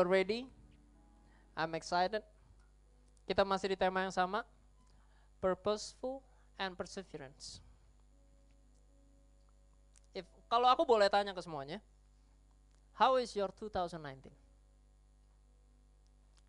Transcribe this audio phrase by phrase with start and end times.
[0.00, 0.48] You're ready.
[1.52, 2.24] I'm excited.
[3.28, 4.48] Kita masih di tema yang sama,
[5.44, 6.24] purposeful
[6.56, 7.60] and perseverance.
[10.16, 11.84] If kalau aku boleh tanya ke semuanya,
[12.96, 14.32] how is your 2019?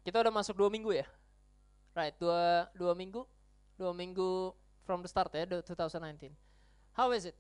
[0.07, 1.07] Kita udah masuk dua minggu ya,
[1.91, 2.15] right?
[2.23, 3.27] Dua dua minggu,
[3.75, 4.55] dua minggu
[4.87, 6.31] from the start ya, 2019.
[6.95, 7.35] How is it?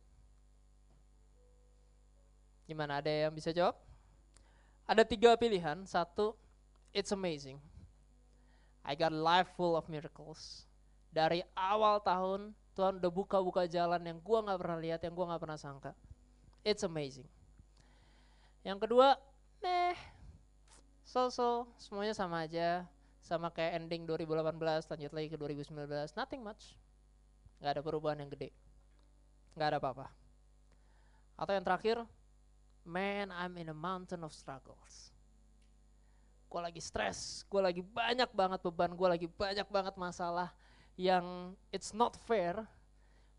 [2.67, 2.99] Gimana?
[2.99, 3.79] Ada yang bisa jawab?
[4.91, 5.87] Ada tiga pilihan.
[5.87, 6.35] Satu,
[6.91, 7.55] it's amazing.
[8.83, 10.67] I got life full of miracles.
[11.15, 15.43] Dari awal tahun Tuhan udah buka-buka jalan yang gua nggak pernah lihat, yang gua nggak
[15.47, 15.95] pernah sangka.
[16.67, 17.27] It's amazing.
[18.67, 19.15] Yang kedua,
[19.63, 19.95] meh,
[21.07, 22.83] so-so, semuanya sama aja.
[23.23, 26.75] Sama kayak ending 2018, lanjut lagi ke 2019, nothing much.
[27.63, 28.51] Gak ada perubahan yang gede.
[29.55, 30.09] Gak ada apa-apa.
[31.37, 32.01] Atau yang terakhir,
[32.83, 35.13] man I'm in a mountain of struggles.
[36.51, 40.51] Gue lagi stres, gue lagi banyak banget beban, gue lagi banyak banget masalah
[40.99, 42.59] yang it's not fair,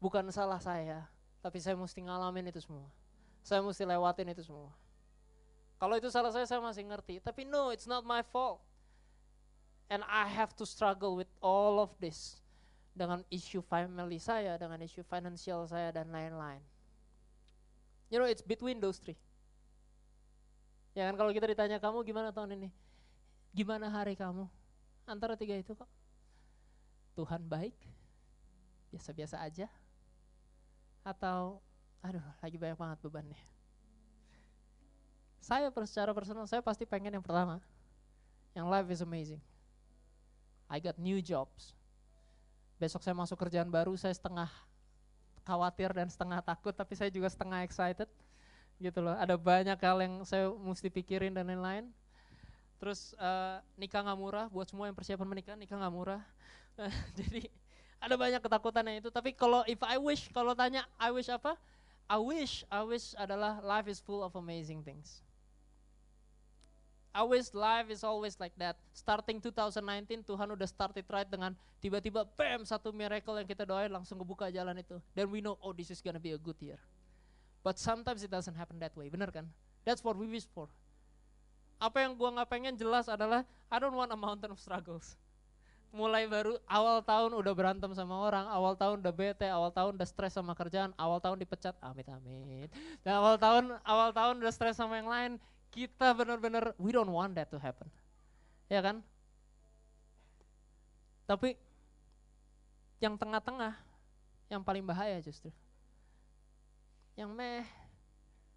[0.00, 1.04] bukan salah saya,
[1.44, 2.88] tapi saya mesti ngalamin itu semua.
[3.42, 4.70] Saya mesti lewatin itu semua.
[5.82, 7.18] Kalau itu salah saya, saya masih ngerti.
[7.18, 8.62] Tapi no, it's not my fault.
[9.90, 12.38] And I have to struggle with all of this.
[12.94, 16.62] Dengan isu family saya, dengan isu financial saya, dan lain-lain.
[18.14, 19.18] You know, it's between those three.
[20.92, 22.68] Ya kan kalau kita ditanya kamu gimana tahun ini?
[23.56, 24.44] Gimana hari kamu?
[25.08, 25.88] Antara tiga itu kok.
[27.12, 27.76] Tuhan baik,
[28.92, 29.68] biasa-biasa aja.
[31.04, 31.60] Atau,
[32.00, 33.40] aduh lagi banyak banget bebannya.
[35.42, 37.58] Saya secara personal, saya pasti pengen yang pertama.
[38.54, 39.42] Yang life is amazing.
[40.70, 41.76] I got new jobs.
[42.80, 44.48] Besok saya masuk kerjaan baru, saya setengah
[45.42, 48.08] khawatir dan setengah takut, tapi saya juga setengah excited.
[48.82, 51.86] Gitu loh, ada banyak hal yang saya mesti pikirin dan lain-lain.
[52.82, 56.18] Terus uh, nikah nggak murah, buat semua yang persiapan menikah, nikah nggak murah.
[57.18, 57.46] Jadi
[58.02, 59.14] ada banyak ketakutan yang itu.
[59.14, 61.54] Tapi kalau if I wish, kalau tanya I wish apa?
[62.10, 65.22] I wish, I wish adalah life is full of amazing things.
[67.14, 68.74] I wish life is always like that.
[68.96, 74.18] Starting 2019 Tuhan udah started right dengan tiba-tiba bam satu miracle yang kita doain langsung
[74.18, 74.96] kebuka jalan itu.
[75.14, 76.80] Then we know oh this is gonna be a good year.
[77.62, 79.46] But sometimes it doesn't happen that way, bener kan?
[79.86, 80.66] That's what we wish for.
[81.78, 85.14] Apa yang gua nggak pengen jelas adalah I don't want a mountain of struggles.
[85.94, 90.08] Mulai baru awal tahun udah berantem sama orang, awal tahun udah bete, awal tahun udah
[90.08, 92.72] stres sama kerjaan, awal tahun dipecat, amit amit.
[93.06, 95.32] Dan awal tahun awal tahun udah stres sama yang lain,
[95.70, 97.86] kita benar-benar we don't want that to happen.
[98.72, 99.04] Ya kan?
[101.28, 101.54] Tapi
[102.98, 103.76] yang tengah-tengah
[104.48, 105.52] yang paling bahaya justru.
[107.12, 107.64] Yang meh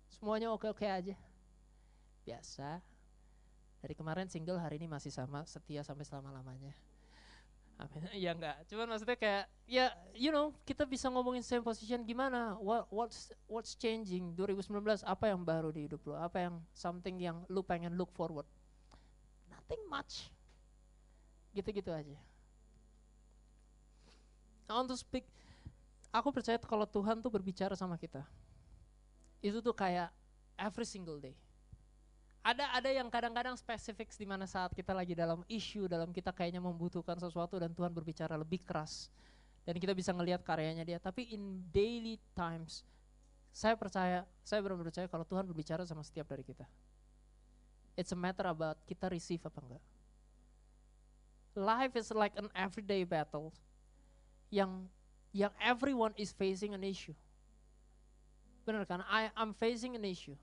[0.08, 1.16] semuanya oke-oke aja.
[2.24, 2.80] Biasa.
[3.84, 6.74] Dari kemarin single hari ini masih sama setia sampai selama-lamanya.
[7.76, 8.08] Amin.
[8.16, 8.64] Ya enggak.
[8.72, 12.56] Cuman maksudnya kayak ya you know, kita bisa ngomongin same position gimana?
[12.58, 16.16] What what's what's changing 2019 apa yang baru di hidup lo?
[16.16, 18.48] Apa yang something yang lu pengen look forward?
[19.52, 20.32] Nothing much.
[21.52, 22.16] Gitu-gitu aja.
[24.66, 25.30] I want speak
[26.10, 28.26] aku percaya kalau Tuhan tuh berbicara sama kita.
[29.46, 30.10] Itu tuh kayak
[30.58, 31.38] every single day.
[32.42, 36.62] Ada ada yang kadang-kadang spesifik di mana saat kita lagi dalam isu dalam kita kayaknya
[36.62, 39.14] membutuhkan sesuatu dan Tuhan berbicara lebih keras.
[39.62, 40.98] Dan kita bisa ngelihat karyanya dia.
[40.98, 42.82] Tapi in daily times
[43.54, 46.66] saya percaya saya benar percaya kalau Tuhan berbicara sama setiap dari kita.
[47.94, 49.84] It's a matter about kita receive apa enggak.
[51.54, 53.54] Life is like an everyday battle
[54.50, 54.90] yang
[55.34, 57.16] yang everyone is facing an issue
[58.66, 60.36] benar kan I I'm facing an issue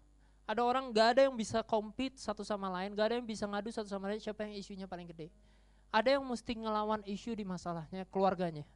[0.42, 3.70] ada orang gak ada yang bisa compete satu sama lain, gak ada yang bisa ngadu
[3.70, 5.30] satu sama lain siapa yang isunya paling gede.
[5.88, 8.66] Ada yang mesti ngelawan isu di masalahnya, keluarganya.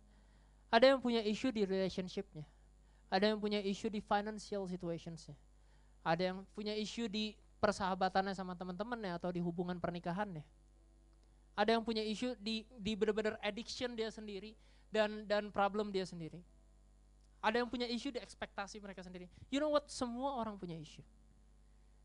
[0.70, 2.46] Ada yang punya isu di relationshipnya.
[3.10, 5.34] Ada yang punya isu di financial situationsnya.
[6.06, 10.44] Ada yang punya isu di persahabatannya sama teman-temannya atau di hubungan pernikahannya.
[11.56, 14.52] Ada yang punya isu di di benar-benar addiction dia sendiri
[14.92, 16.44] dan dan problem dia sendiri.
[17.46, 19.30] Ada yang punya isu di ekspektasi mereka sendiri.
[19.54, 19.86] You know what?
[19.86, 20.98] Semua orang punya isu.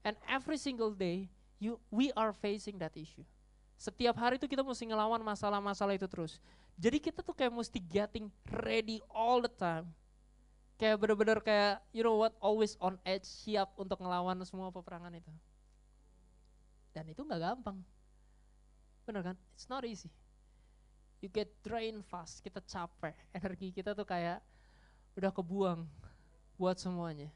[0.06, 3.26] And every single day, you we are facing that issue.
[3.82, 6.38] Setiap hari itu kita mesti ngelawan masalah-masalah itu terus.
[6.78, 8.30] Jadi kita tuh kayak mesti getting
[8.62, 9.90] ready all the time.
[10.78, 15.34] Kayak bener-bener kayak, you know what, always on edge, siap untuk ngelawan semua peperangan itu.
[16.94, 17.82] Dan itu nggak gampang.
[19.10, 19.38] Bener kan?
[19.58, 20.14] It's not easy.
[21.22, 23.18] You get drained fast, kita capek.
[23.34, 24.42] Energi kita tuh kayak
[25.18, 25.84] udah kebuang
[26.56, 27.30] buat semuanya.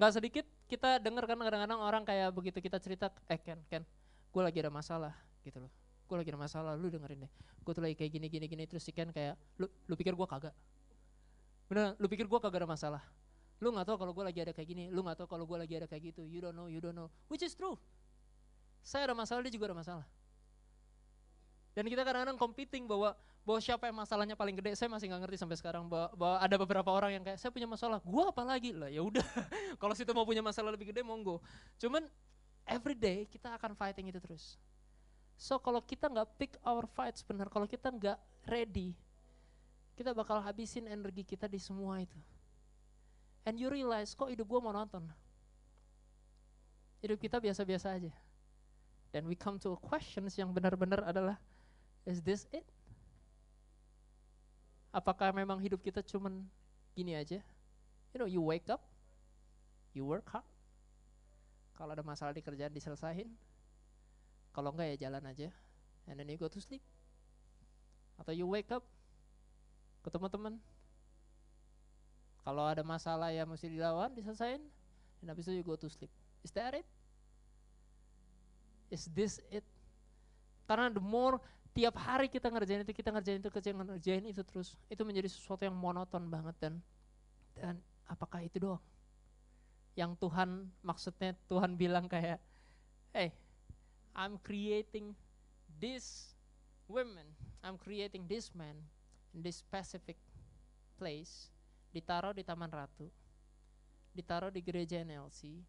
[0.00, 3.84] Nggak sedikit kita dengar kan kadang-kadang orang kayak begitu kita cerita, eh Ken, Ken,
[4.32, 5.12] gue lagi ada masalah
[5.44, 5.72] gitu loh.
[6.08, 7.32] Gue lagi ada masalah, lu dengerin deh.
[7.60, 10.26] Gue tuh lagi kayak gini gini gini terus si Ken kayak lu lu pikir gue
[10.26, 10.54] kagak?
[11.68, 13.02] Bener, lu pikir gue kagak ada masalah?
[13.60, 15.74] Lu nggak tahu kalau gue lagi ada kayak gini, lu nggak tahu kalau gue lagi
[15.76, 16.24] ada kayak gitu.
[16.24, 17.12] You don't know, you don't know.
[17.28, 17.76] Which is true.
[18.80, 20.06] Saya ada masalah, dia juga ada masalah.
[21.76, 25.36] Dan kita kadang-kadang competing bahwa bahwa siapa yang masalahnya paling gede, saya masih nggak ngerti
[25.40, 28.76] sampai sekarang bahwa, bahwa ada beberapa orang yang kayak saya punya masalah, gua apa lagi
[28.76, 29.24] lah ya udah.
[29.80, 31.40] Kalau situ mau punya masalah lebih gede monggo.
[31.80, 32.04] Cuman
[32.68, 34.60] every day kita akan fighting itu terus.
[35.40, 38.92] So kalau kita nggak pick our fights benar, kalau kita nggak ready,
[39.96, 42.20] kita bakal habisin energi kita di semua itu.
[43.48, 45.08] And you realize kok hidup gua nonton,
[47.00, 48.12] Hidup kita biasa-biasa aja.
[49.10, 51.40] Dan we come to a questions yang benar-benar adalah
[52.04, 52.64] Is this it?
[54.90, 56.42] Apakah memang hidup kita cuman
[56.98, 57.38] gini aja?
[58.10, 58.82] You know, you wake up,
[59.94, 60.46] you work hard.
[61.78, 63.30] Kalau ada masalah di kerjaan diselesain.
[64.50, 65.48] Kalau enggak ya jalan aja.
[66.10, 66.82] And then you go to sleep.
[68.18, 68.82] Atau you wake up,
[70.02, 70.54] ketemu teman.
[72.42, 74.60] Kalau ada masalah yang mesti dilawan, diselesain.
[75.22, 76.10] Dan habis itu you go to sleep.
[76.42, 76.88] Is that it?
[78.90, 79.62] Is this it?
[80.66, 81.38] Karena the more
[81.70, 85.62] tiap hari kita ngerjain itu, kita ngerjain itu, kerja ngerjain itu terus, itu menjadi sesuatu
[85.62, 86.74] yang monoton banget dan
[87.54, 87.74] dan
[88.10, 88.82] apakah itu doang?
[89.94, 92.42] Yang Tuhan maksudnya Tuhan bilang kayak,
[93.14, 93.30] hey,
[94.14, 95.14] I'm creating
[95.78, 96.34] this
[96.90, 97.26] women,
[97.62, 98.74] I'm creating this man
[99.30, 100.18] in this specific
[100.98, 101.50] place,
[101.94, 103.06] ditaruh di Taman Ratu,
[104.14, 105.62] ditaruh di gereja NLC,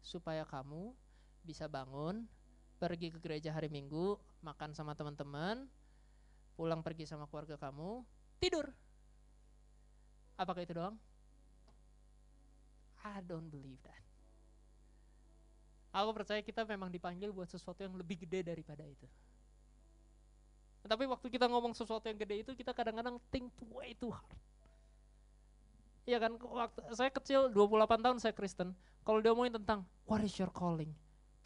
[0.00, 0.96] supaya kamu
[1.44, 2.24] bisa bangun,
[2.76, 5.64] pergi ke gereja hari Minggu, makan sama teman-teman,
[6.56, 8.04] pulang pergi sama keluarga kamu,
[8.40, 8.68] tidur.
[10.36, 10.96] Apakah itu doang?
[13.00, 14.02] I don't believe that.
[15.96, 19.08] Aku percaya kita memang dipanggil buat sesuatu yang lebih gede daripada itu.
[20.86, 24.38] Tapi waktu kita ngomong sesuatu yang gede itu kita kadang-kadang think way too hard.
[26.06, 28.70] Iya kan, waktu saya kecil 28 tahun saya Kristen.
[29.02, 30.94] Kalau dia ngomongin tentang what is your calling?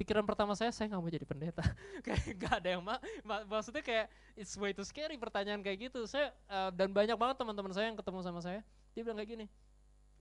[0.00, 1.60] Pikiran pertama saya saya nggak mau jadi pendeta.
[2.08, 6.08] Kayak nggak ada yang mak ma maksudnya kayak it's way too scary pertanyaan kayak gitu.
[6.08, 8.64] Saya uh, dan banyak banget teman-teman saya yang ketemu sama saya
[8.96, 9.46] dia bilang kayak gini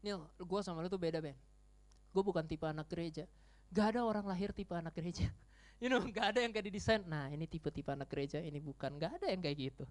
[0.03, 1.39] Nil gue sama lu tuh beda Ben.
[2.11, 3.23] Gue bukan tipe anak gereja.
[3.71, 5.31] Gak ada orang lahir tipe anak gereja.
[5.79, 8.99] You know gak ada yang kayak didesain nah ini tipe-tipe anak gereja ini bukan.
[8.99, 9.87] Gak ada yang kayak gitu.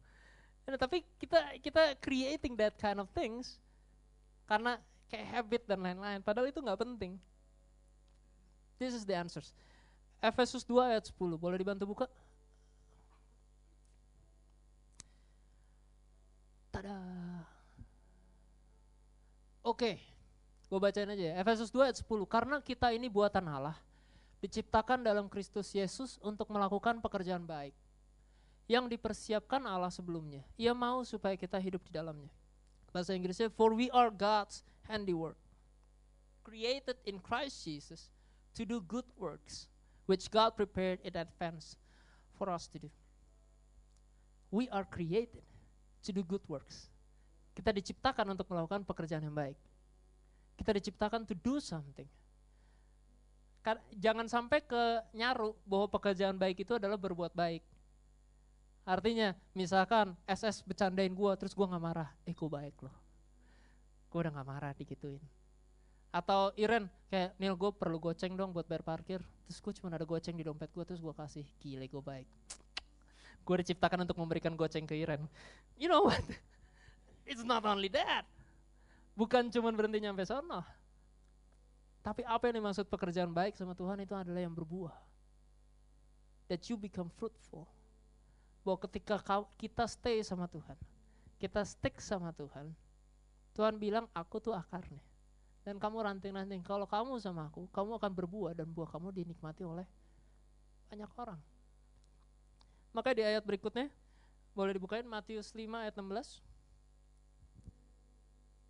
[0.69, 3.57] Nah, tapi kita kita creating that kind of things
[4.45, 4.77] karena
[5.09, 7.17] kayak habit dan lain-lain padahal itu nggak penting.
[8.77, 9.57] This is the answers
[10.19, 12.07] Efesus 2 ayat 10, boleh dibantu buka?
[16.75, 16.99] Tada.
[19.63, 20.01] Oke,
[20.67, 21.35] gue bacain aja ya.
[21.39, 23.79] Efesus 2 ayat 10, karena kita ini buatan Allah,
[24.43, 27.75] diciptakan dalam Kristus Yesus untuk melakukan pekerjaan baik
[28.69, 30.45] yang dipersiapkan Allah sebelumnya.
[30.61, 32.31] Ia mau supaya kita hidup di dalamnya.
[32.93, 35.37] Bahasa Inggrisnya, for we are God's handiwork,
[36.45, 38.09] created in Christ Jesus
[38.57, 39.69] to do good works,
[40.09, 41.77] which God prepared in advance
[42.41, 42.91] for us to do.
[44.49, 45.45] We are created
[46.03, 46.89] to do good works.
[47.53, 49.61] Kita diciptakan untuk melakukan pekerjaan yang baik.
[50.57, 52.09] Kita diciptakan to do something.
[54.01, 57.61] Jangan sampai ke nyaru bahwa pekerjaan baik itu adalah berbuat baik.
[58.89, 62.09] Artinya, misalkan SS bercandain gue, terus gue gak marah.
[62.25, 62.97] Eh, gue baik loh.
[64.09, 65.21] Gue udah gak marah digituin
[66.19, 69.23] atau Iren kayak Nil gue perlu goceng dong buat bayar parkir.
[69.47, 72.27] Terus gue cuma ada goceng di dompet gue terus gue kasih gile gue baik.
[73.47, 75.25] Gue diciptakan untuk memberikan goceng ke Iren.
[75.81, 76.21] You know what?
[77.31, 78.29] It's not only that.
[79.17, 80.67] Bukan cuma berhenti nyampe sana
[81.99, 84.97] tapi apa yang dimaksud pekerjaan baik sama Tuhan itu adalah yang berbuah.
[86.49, 87.69] That you become fruitful.
[88.65, 89.21] Bahwa ketika
[89.61, 90.77] kita stay sama Tuhan
[91.39, 92.75] kita stick sama Tuhan
[93.55, 94.99] Tuhan bilang aku tuh akarnya
[95.69, 96.65] dan kamu ranting-ranting.
[96.65, 99.85] Kalau kamu sama aku, kamu akan berbuah dan buah kamu dinikmati oleh
[100.89, 101.37] banyak orang.
[102.97, 103.93] Maka di ayat berikutnya,
[104.57, 106.41] boleh dibukain Matius 5 ayat 16.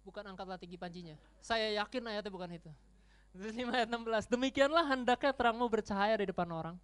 [0.02, 1.14] Bukan angkatlah tinggi pancinya.
[1.38, 2.70] Saya yakin ayatnya bukan itu.
[3.30, 4.34] Matius 5 ayat 16.
[4.34, 6.74] Demikianlah hendaknya terangmu bercahaya di depan orang,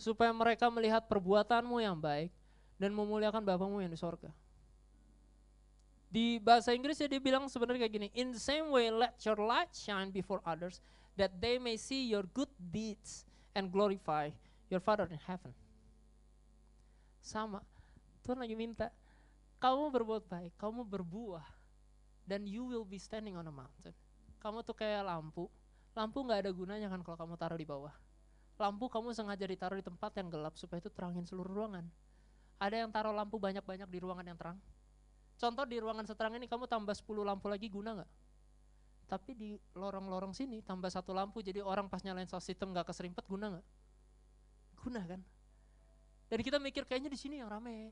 [0.00, 2.32] supaya mereka melihat perbuatanmu yang baik
[2.80, 4.32] dan memuliakan Bapamu yang di sorga.
[6.10, 9.38] Di bahasa Inggris ya dia bilang sebenarnya kayak gini, in the same way let your
[9.38, 10.82] light shine before others
[11.14, 13.22] that they may see your good deeds
[13.54, 14.26] and glorify
[14.66, 15.54] your Father in heaven.
[17.22, 17.62] Sama,
[18.26, 18.90] Tuhan lagi minta,
[19.62, 21.46] kamu berbuat baik, kamu berbuah,
[22.26, 23.94] dan you will be standing on a mountain.
[24.42, 25.46] Kamu tuh kayak lampu,
[25.94, 27.94] lampu nggak ada gunanya kan kalau kamu taruh di bawah.
[28.60, 31.88] lampu kamu sengaja ditaruh di tempat yang gelap supaya itu terangin seluruh ruangan.
[32.60, 34.60] Ada yang taruh lampu banyak-banyak di ruangan yang terang.
[35.40, 38.10] Contoh di ruangan seterang ini kamu tambah 10 lampu lagi guna nggak?
[39.08, 43.24] Tapi di lorong-lorong sini tambah satu lampu jadi orang pas nyalain sound system nggak keserimpet
[43.24, 43.66] guna nggak?
[44.84, 45.20] Guna kan?
[46.28, 47.88] Dan kita mikir kayaknya di sini yang rame.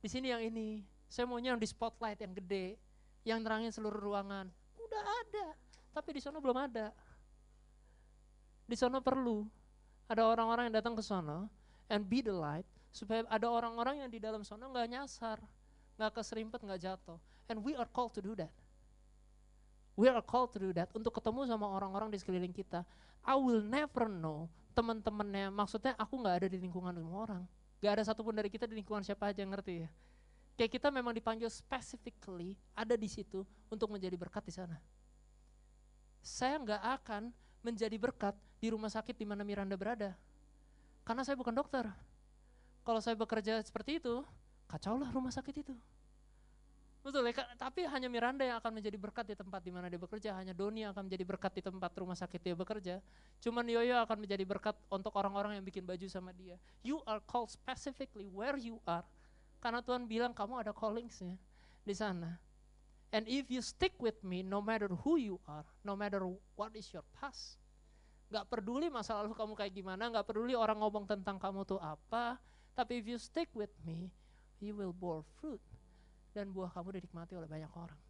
[0.00, 0.82] Di sini yang ini.
[1.12, 2.80] Saya maunya yang di spotlight yang gede,
[3.28, 4.48] yang nerangin seluruh ruangan.
[4.80, 5.46] Udah ada,
[5.92, 6.88] tapi di sana belum ada.
[8.64, 9.44] Di sana perlu
[10.08, 11.44] ada orang-orang yang datang ke sana
[11.92, 15.36] and be the light supaya ada orang-orang yang di dalam sana nggak nyasar,
[16.02, 17.18] nggak keserimpet, nggak jatuh.
[17.46, 18.50] And we are called to do that.
[19.94, 22.82] We are called to do that untuk ketemu sama orang-orang di sekeliling kita.
[23.22, 25.52] I will never know teman-temannya.
[25.52, 27.42] Maksudnya aku nggak ada di lingkungan semua orang.
[27.82, 29.90] Gak ada satupun dari kita di lingkungan siapa aja ngerti ya.
[30.54, 34.78] Kayak kita memang dipanggil specifically ada di situ untuk menjadi berkat di sana.
[36.22, 37.34] Saya nggak akan
[37.66, 40.14] menjadi berkat di rumah sakit di mana Miranda berada.
[41.02, 41.90] Karena saya bukan dokter.
[42.86, 44.22] Kalau saya bekerja seperti itu,
[44.70, 45.74] kacaulah rumah sakit itu.
[47.02, 50.38] Betul ya, tapi hanya Miranda yang akan menjadi berkat di tempat di mana dia bekerja,
[50.38, 53.02] hanya Doni yang akan menjadi berkat di tempat rumah sakit dia bekerja.
[53.42, 56.54] Cuman Yoyo akan menjadi berkat untuk orang-orang yang bikin baju sama dia.
[56.86, 59.02] You are called specifically where you are.
[59.58, 61.34] Karena Tuhan bilang kamu ada callingsnya
[61.82, 62.38] di sana.
[63.10, 66.22] And if you stick with me, no matter who you are, no matter
[66.54, 67.58] what is your past,
[68.30, 72.38] gak peduli masa lalu kamu kayak gimana, gak peduli orang ngomong tentang kamu tuh apa,
[72.72, 74.08] tapi if you stick with me,
[74.62, 75.60] you will bear fruit.
[76.32, 78.00] Dan buah kamu dinikmati oleh banyak orang.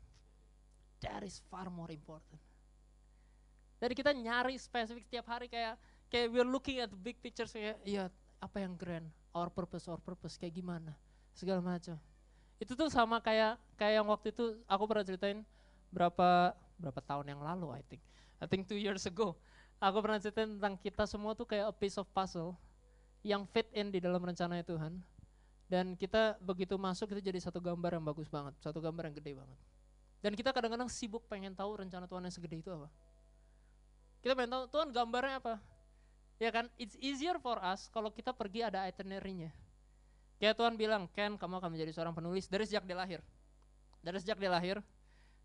[1.02, 2.38] That is far more important.
[3.82, 5.74] Jadi kita nyari spesifik setiap hari kayak
[6.06, 8.06] kayak we're looking at the big picture kayak ya
[8.38, 10.94] apa yang grand, our purpose, our purpose kayak gimana,
[11.34, 11.98] segala macam.
[12.62, 15.42] Itu tuh sama kayak kayak yang waktu itu aku pernah ceritain
[15.90, 18.02] berapa berapa tahun yang lalu I think.
[18.38, 19.34] I think two years ago.
[19.82, 22.54] Aku pernah ceritain tentang kita semua tuh kayak a piece of puzzle
[23.26, 25.02] yang fit in di dalam rencana Tuhan.
[25.72, 29.32] Dan kita begitu masuk itu jadi satu gambar yang bagus banget, satu gambar yang gede
[29.40, 29.58] banget.
[30.20, 32.92] Dan kita kadang-kadang sibuk pengen tahu rencana Tuhan yang segede itu apa.
[34.20, 35.56] Kita pengen tahu Tuhan gambarnya apa.
[36.36, 39.48] Ya kan, it's easier for us kalau kita pergi ada itinerary-nya.
[40.36, 43.24] Kayak Tuhan bilang, Ken kamu akan menjadi seorang penulis dari sejak dia lahir.
[44.04, 44.76] Dari sejak dia lahir,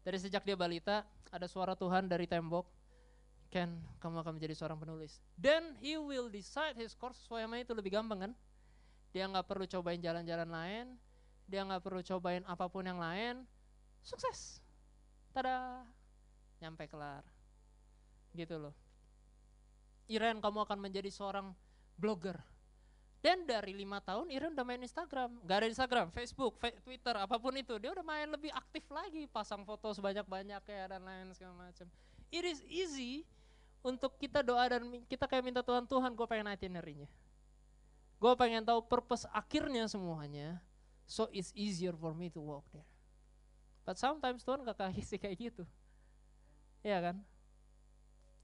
[0.04, 2.68] dari sejak dia balita, ada suara Tuhan dari tembok,
[3.48, 5.24] Ken kamu akan menjadi seorang penulis.
[5.40, 8.32] Then he will decide his course sesuai sama itu lebih gampang kan.
[9.16, 10.86] Dia nggak perlu cobain jalan-jalan lain,
[11.48, 13.48] dia nggak perlu cobain apa pun yang lain,
[14.04, 14.60] sukses.
[15.32, 15.84] Tada,
[16.60, 17.24] nyampe kelar.
[18.36, 18.76] Gitu loh.
[20.08, 21.52] Iren kamu akan menjadi seorang
[22.00, 22.40] blogger
[23.28, 27.52] dan dari lima tahun Iren udah main Instagram, gak ada Instagram, Facebook, Twitter, apa pun
[27.58, 31.90] itu, dia udah main lebih aktif lagi, pasang foto sebanyak-banyak ya dan lain segala macam.
[32.30, 33.26] It is easy
[33.82, 37.10] untuk kita doa dan kita kayak minta Tuhan, Tuhan gue pengen itinerary-nya.
[38.18, 40.58] Gue pengen tahu purpose akhirnya semuanya,
[41.06, 42.86] so it's easier for me to walk there.
[43.86, 45.64] But sometimes Tuhan gak kasih kayak gitu.
[46.82, 47.18] Iya kan?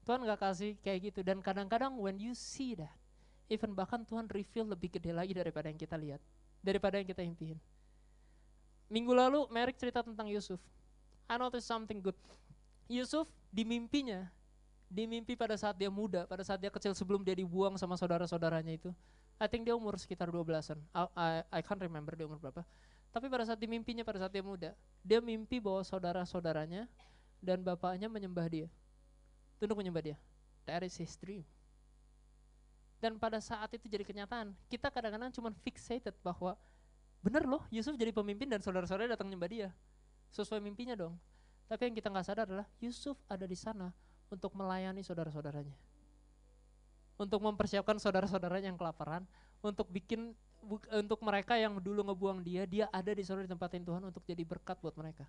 [0.06, 2.94] Tuhan gak kasih kayak gitu dan kadang-kadang when you see that,
[3.50, 6.22] even bahkan Tuhan reveal lebih gede lagi daripada yang kita lihat,
[6.62, 7.58] daripada yang kita impiin.
[8.92, 10.60] Minggu lalu Merrick cerita tentang Yusuf.
[11.26, 12.16] I noticed something good.
[12.86, 14.28] Yusuf di mimpinya,
[14.86, 18.76] di mimpi pada saat dia muda, pada saat dia kecil sebelum dia dibuang sama saudara-saudaranya
[18.76, 18.92] itu,
[19.38, 20.78] I think dia umur sekitar 12-an.
[20.94, 22.62] I, I, I can't remember dia umur berapa.
[23.14, 26.90] Tapi pada saat di mimpinya, pada saat dia muda, dia mimpi bahwa saudara-saudaranya
[27.38, 28.68] dan bapaknya menyembah dia.
[29.62, 30.16] Tunduk menyembah dia.
[30.66, 31.46] That is his dream.
[32.98, 36.56] Dan pada saat itu jadi kenyataan, kita kadang-kadang cuma fixated bahwa
[37.20, 39.68] bener loh Yusuf jadi pemimpin dan saudara-saudara datang nyembah dia.
[40.32, 41.14] Sesuai mimpinya dong.
[41.68, 43.92] Tapi yang kita nggak sadar adalah Yusuf ada di sana
[44.32, 45.76] untuk melayani saudara-saudaranya.
[47.14, 49.22] Untuk mempersiapkan saudara-saudaranya yang kelaparan,
[49.62, 50.34] untuk bikin
[50.96, 54.42] untuk mereka yang dulu ngebuang dia, dia ada di sana di tempatin Tuhan untuk jadi
[54.42, 55.28] berkat buat mereka.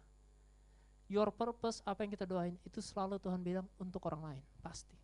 [1.05, 4.97] Your purpose, apa yang kita doain, itu selalu Tuhan bilang untuk orang lain, pasti.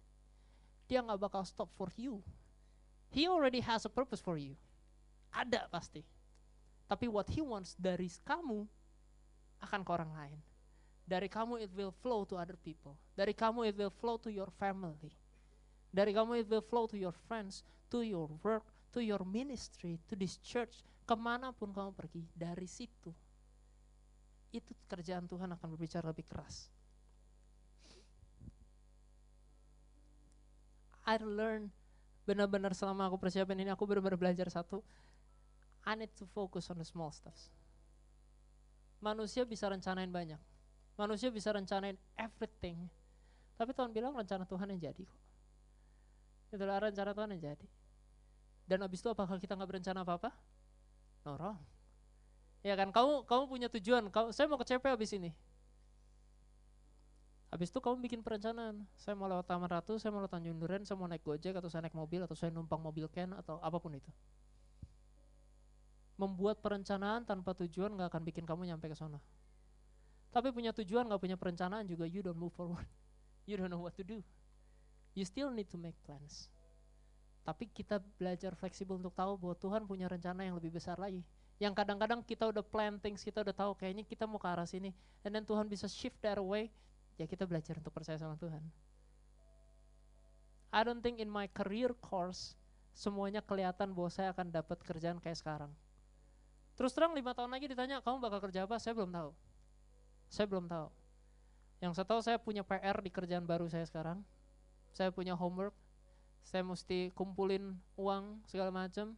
[0.89, 2.25] Dia nggak bakal stop for you,
[3.11, 4.55] He already has a purpose for you.
[5.35, 6.07] Ada pasti.
[6.87, 8.63] Tapi what he wants dari kamu
[9.59, 10.39] akan ke orang lain.
[11.03, 12.95] Dari kamu it will flow to other people.
[13.19, 15.11] Dari kamu it will flow to your family.
[15.91, 18.63] Dari kamu it will flow to your friends, to your work,
[18.95, 20.83] to your ministry, to this church.
[21.03, 23.11] Ke mana pun kamu pergi, dari situ.
[24.55, 26.71] Itu kerjaan Tuhan akan berbicara lebih keras.
[31.03, 31.73] I learned
[32.25, 34.85] benar-benar selama aku persiapin ini aku benar-benar belajar satu
[35.81, 37.49] I need to focus on the small stuff
[39.01, 40.37] manusia bisa rencanain banyak
[40.93, 42.85] manusia bisa rencanain everything
[43.57, 45.21] tapi Tuhan bilang rencana Tuhan yang jadi kok
[46.51, 47.67] Itulah rencana Tuhan yang jadi.
[48.67, 50.29] Dan abis itu apakah kita nggak berencana apa-apa?
[51.23, 51.59] No wrong.
[52.61, 54.11] Ya kan, kamu kamu punya tujuan.
[54.13, 55.31] Kamu, saya mau ke CP abis ini.
[57.51, 58.87] Habis itu kamu bikin perencanaan.
[58.95, 61.67] Saya mau lewat Taman Ratu, saya mau lewat Tanjung Duren, saya mau naik Gojek atau
[61.67, 64.07] saya naik mobil atau saya numpang mobil Ken atau apa pun itu.
[66.15, 69.19] Membuat perencanaan tanpa tujuan nggak akan bikin kamu nyampe ke sana.
[70.31, 72.87] Tapi punya tujuan nggak punya perencanaan juga you don't move forward.
[73.49, 74.21] You don't know what to do.
[75.11, 76.47] You still need to make plans.
[77.41, 81.25] Tapi kita belajar fleksibel untuk tahu bahwa Tuhan punya rencana yang lebih besar lagi.
[81.57, 84.93] Yang kadang-kadang kita udah plan things, kita udah tahu kayaknya kita mau ke arah sini.
[85.25, 86.69] And then Tuhan bisa shift that away
[87.19, 88.61] ya kita belajar untuk percaya sama Tuhan.
[90.71, 92.55] I don't think in my career course
[92.95, 95.71] semuanya kelihatan bahwa saya akan dapat kerjaan kayak sekarang.
[96.79, 98.79] Terus terang lima tahun lagi ditanya kamu bakal kerja apa?
[98.79, 99.29] Saya belum tahu.
[100.31, 100.87] Saya belum tahu.
[101.83, 104.23] Yang saya tahu saya punya PR di kerjaan baru saya sekarang.
[104.91, 105.75] Saya punya homework.
[106.41, 109.15] Saya mesti kumpulin uang segala macam.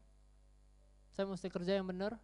[1.13, 2.17] Saya mesti kerja yang benar.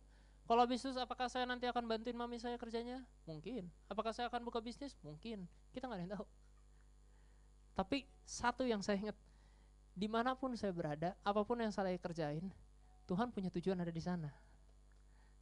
[0.50, 3.06] Kalau bisnis apakah saya nanti akan bantuin mami saya kerjanya?
[3.30, 3.70] Mungkin.
[3.86, 4.98] Apakah saya akan buka bisnis?
[5.06, 5.46] Mungkin.
[5.70, 6.26] Kita nggak ada yang tahu.
[7.78, 9.18] Tapi satu yang saya ingat,
[9.94, 12.50] di mana pun saya berada, apa pun yang saya kerjain,
[13.08, 14.28] Tuhan punya tujuan ada di sana.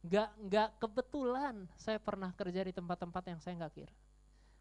[0.06, 3.94] Gak, gak kebetulan saya pernah kerja di tempat-tempat yang saya nggak kira.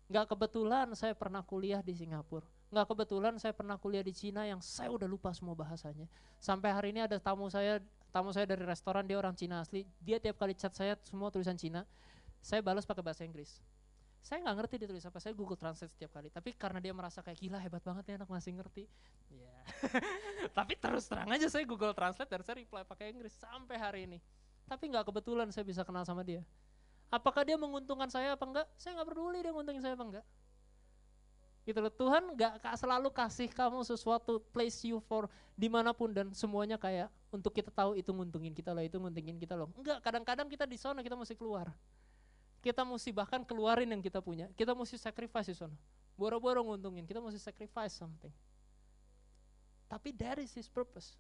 [0.09, 2.49] Gak kebetulan saya pernah kuliah di Singapura.
[2.67, 6.03] Gak kebetulan saya pernah kuliah di Cina yang saya udah lupa semua bahasanya.
[6.35, 7.79] Sampai hari ini ada tamu saya
[8.11, 9.87] tamu saya dari restoran dia orang Cina asli.
[10.03, 11.87] Dia tiap kali chat saya semua tulisan Cina.
[12.43, 13.63] Saya balas pakai bahasa Inggris.
[14.19, 16.27] Saya nggak ngerti dia tulis apa saya Google Translate setiap kali.
[16.27, 18.83] Tapi karena dia merasa kayak gila hebat banget ya anak masih ngerti.
[19.31, 19.63] Yeah.
[20.57, 24.19] tapi terus terang aja saya Google Translate dan saya reply pakai Inggris sampai hari ini.
[24.67, 26.43] Tapi nggak kebetulan saya bisa kenal sama dia.
[27.07, 30.25] Apakah dia menguntungkan saya apa enggak saya nggak peduli dia menguntungin saya apa enggak
[31.67, 31.91] gitu loh.
[31.91, 35.27] Tuhan nggak selalu kasih kamu sesuatu place you for
[35.59, 39.35] di mana pun dan semuanya kayak untuk kita tahu itu nguntungin kita loh itu nguntungin
[39.35, 39.67] kita loh.
[39.75, 41.75] Enggak kadang-kadang kita di sana kita mesti keluar.
[42.63, 44.47] Kita mesti bahkan keluarin yang kita punya.
[44.55, 45.75] Kita mesti sacrifice di sana
[46.17, 48.33] boro-boro nguntungin kita mesti sacrifice something.
[49.85, 51.15] Tapi that is his purpose.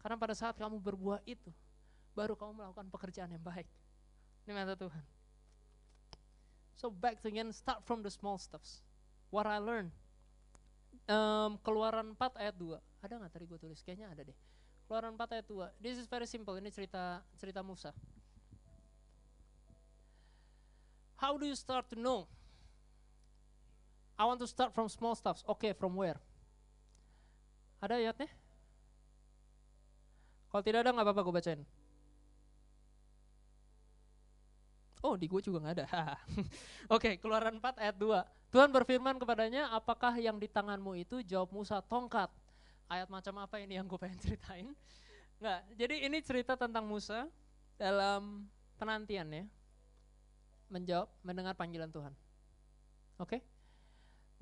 [0.00, 1.52] Karena pada saat kamu berbuah itu
[2.16, 3.68] baru kamu melakukan pekerjaan yang baik.
[4.48, 5.04] Ini mata Tuhan.
[6.78, 8.85] So back again start from the small stuffs
[9.30, 9.92] what I learned.
[11.06, 12.78] Um, keluaran 4 ayat 2.
[13.06, 13.78] Ada nggak tadi gue tulis?
[13.82, 14.38] Kayaknya ada deh.
[14.90, 15.82] Keluaran 4 ayat 2.
[15.82, 16.58] This is very simple.
[16.58, 17.94] Ini cerita cerita Musa.
[21.16, 22.28] How do you start to know?
[24.16, 25.44] I want to start from small stuffs.
[25.44, 26.18] Okay, from where?
[27.80, 28.32] Ada ayatnya?
[30.48, 31.60] Kalau tidak ada nggak apa-apa gue bacain.
[35.06, 35.86] Oh di gue juga nggak ada.
[35.94, 36.50] Oke,
[36.90, 38.50] okay, keluaran 4 ayat 2.
[38.50, 41.22] Tuhan berfirman kepadanya, apakah yang di tanganmu itu?
[41.22, 42.26] Jawab Musa, tongkat.
[42.90, 44.74] Ayat macam apa ini yang gue pengen ceritain?
[45.38, 47.30] Enggak, jadi ini cerita tentang Musa
[47.78, 49.44] dalam penantian ya.
[50.66, 52.10] Menjawab, mendengar panggilan Tuhan.
[53.22, 53.38] Oke?
[53.38, 53.40] Okay?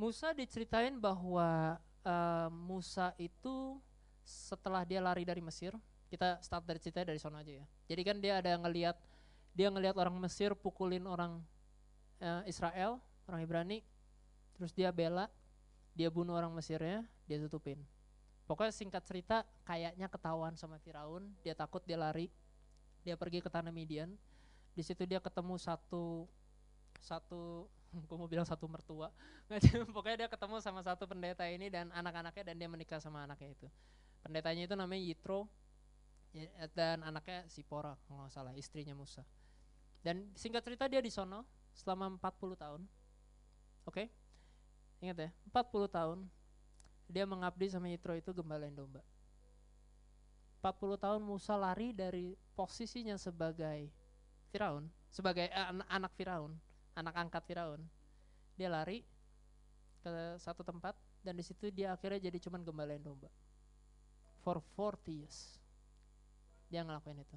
[0.01, 3.77] Musa diceritain bahwa uh, Musa itu
[4.25, 5.77] setelah dia lari dari Mesir,
[6.09, 7.65] kita start dari cerita dari sana aja ya.
[7.93, 8.97] Jadi kan dia ada ngelihat
[9.55, 11.39] dia ngelihat orang Mesir pukulin orang
[12.19, 12.99] uh, Israel,
[13.31, 13.79] orang Ibrani,
[14.59, 15.31] terus dia bela
[15.95, 17.79] dia bunuh orang Mesirnya dia tutupin.
[18.45, 22.29] Pokoknya singkat cerita kayaknya ketahuan sama Firaun dia takut dia lari
[23.07, 24.11] dia pergi ke tanah Midian.
[24.75, 26.27] Di situ dia ketemu satu
[26.99, 27.71] satu
[28.05, 29.15] aku mau bilang satu mertua.
[29.95, 33.69] Pokoknya dia ketemu sama satu pendeta ini dan anak-anaknya dan dia menikah sama anaknya itu.
[34.27, 35.47] Pendetanya itu namanya Yitro
[36.35, 39.23] ya, dan anaknya Sipora kalau nggak salah istrinya Musa
[40.05, 42.83] dan singkat cerita dia di sono selama 40 tahun
[43.89, 44.07] oke okay?
[45.05, 46.19] Ingat ya, 40 tahun
[47.13, 49.05] dia mengabdi sama Yitro itu gembalain domba.
[50.65, 53.93] 40 tahun Musa lari dari posisinya sebagai
[54.49, 56.57] Firaun, sebagai eh, anak Firaun,
[56.97, 57.85] anak angkat Firaun.
[58.57, 59.05] Dia lari
[60.01, 63.29] ke satu tempat dan di situ dia akhirnya jadi cuman gembalain domba.
[64.41, 65.61] For 40 years.
[66.73, 67.37] Dia ngelakuin itu.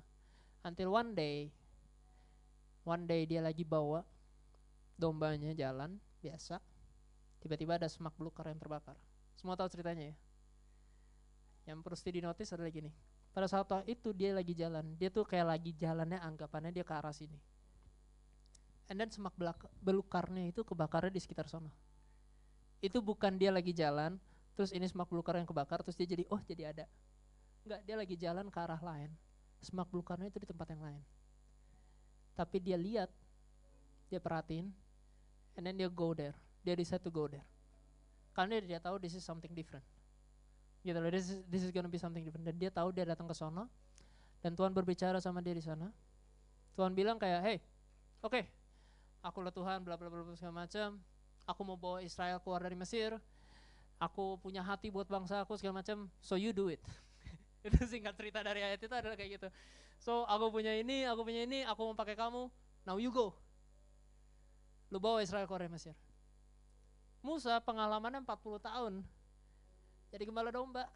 [0.63, 1.51] Until one day
[2.87, 4.07] one day dia lagi bawa
[4.95, 6.63] dombanya jalan biasa
[7.43, 8.95] tiba-tiba ada semak belukar yang terbakar.
[9.35, 10.15] Semua tahu ceritanya ya.
[11.67, 12.91] Yang perlu di notice adalah gini.
[13.35, 17.13] Pada saat itu dia lagi jalan, dia tuh kayak lagi jalannya anggapannya dia ke arah
[17.13, 17.37] sini.
[18.89, 19.35] And then semak
[19.83, 21.69] belukarnya itu kebakarnya di sekitar sana.
[22.81, 24.17] Itu bukan dia lagi jalan,
[24.57, 26.85] terus ini semak belukar yang kebakar, terus dia jadi, oh jadi ada.
[27.67, 29.11] Enggak, dia lagi jalan ke arah lain.
[29.61, 31.01] Semak belukarnya itu di tempat yang lain.
[32.37, 33.09] Tapi dia lihat,
[34.13, 34.69] dia perhatiin,
[35.57, 37.47] and then dia go there dia decide to go there.
[38.35, 39.87] Karena dia tahu this is something different.
[40.83, 42.43] Gitu loh, this is, this is gonna be something different.
[42.43, 43.71] Dan dia tahu dia datang ke sana,
[44.43, 45.87] dan Tuhan berbicara sama dia di sana.
[46.75, 47.57] Tuhan bilang kayak, hey,
[48.19, 48.43] oke, okay,
[49.23, 50.99] aku lah Tuhan, bla bla bla bla segala macam.
[51.47, 53.15] Aku mau bawa Israel keluar dari Mesir.
[53.97, 56.11] Aku punya hati buat bangsa aku segala macam.
[56.19, 56.83] So you do it.
[57.65, 59.47] itu singkat cerita dari ayat itu adalah kayak gitu.
[59.97, 62.47] So aku punya ini, aku punya ini, aku mau pakai kamu.
[62.85, 63.35] Now you go.
[64.87, 65.95] Lu bawa Israel dari Mesir.
[67.19, 68.93] Musa pengalamannya 40 tahun.
[70.13, 70.87] Jadi gembala domba.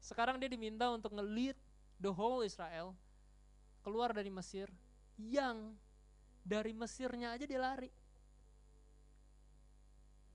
[0.00, 1.54] Sekarang dia diminta untuk ngelit
[2.00, 2.96] the whole Israel
[3.84, 4.68] keluar dari Mesir
[5.20, 5.76] yang
[6.40, 7.92] dari Mesirnya aja dia lari.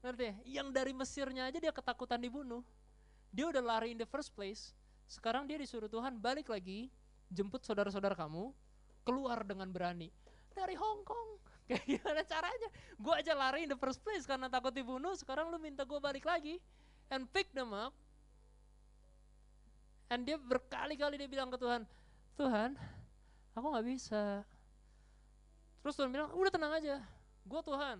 [0.05, 0.35] Ngerti ya?
[0.61, 2.61] Yang dari Mesirnya aja dia ketakutan dibunuh.
[3.33, 4.71] Dia udah lari in the first place.
[5.05, 6.89] Sekarang dia disuruh Tuhan balik lagi,
[7.29, 8.49] jemput saudara-saudara kamu,
[9.05, 10.09] keluar dengan berani.
[10.53, 11.29] Dari Hong Kong.
[11.69, 12.69] Kayak gimana caranya?
[12.97, 16.25] Gue aja lari in the first place karena takut dibunuh, sekarang lu minta gue balik
[16.25, 16.61] lagi.
[17.09, 17.93] And pick them up.
[20.09, 21.81] And dia berkali-kali dia bilang ke Tuhan,
[22.37, 22.77] Tuhan,
[23.57, 24.45] aku gak bisa.
[25.81, 27.01] Terus Tuhan bilang, udah tenang aja,
[27.45, 27.97] gue Tuhan.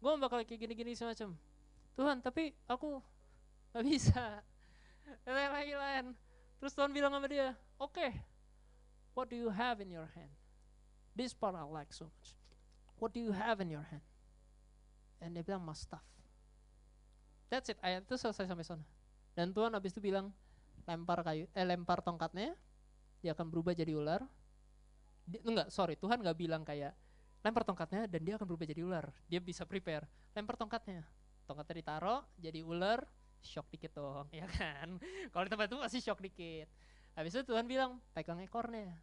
[0.00, 1.36] Gue bakal kayak gini-gini semacam.
[1.92, 3.04] Tuhan, tapi aku
[3.76, 4.40] gak bisa.
[5.24, 6.04] Dan lagi lain.
[6.60, 8.10] Terus Tuhan bilang sama dia, oke, okay,
[9.16, 10.32] what do you have in your hand?
[11.16, 12.36] This part I like so much.
[13.00, 14.04] What do you have in your hand?
[15.24, 16.04] And dia bilang, my stuff.
[17.48, 18.84] That's it, ayat itu selesai sampai sana.
[19.34, 20.30] Dan Tuhan habis itu bilang,
[20.84, 22.54] lempar kayu, eh lempar tongkatnya,
[23.20, 24.22] dia akan berubah jadi ular.
[25.24, 26.92] Dia, enggak, sorry, Tuhan nggak bilang kayak
[27.40, 29.08] lempar tongkatnya dan dia akan berubah jadi ular.
[29.28, 30.04] Dia bisa prepare.
[30.36, 31.04] Lempar tongkatnya,
[31.48, 33.04] tongkatnya ditaruh jadi ular,
[33.40, 35.00] shock dikit dong, ya kan?
[35.32, 36.68] Kalau di tempat itu masih shock dikit.
[37.16, 38.94] Habis itu Tuhan bilang, pegang ekornya.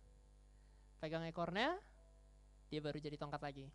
[0.97, 1.77] Pegang ekornya,
[2.71, 3.67] dia baru jadi tongkat lagi.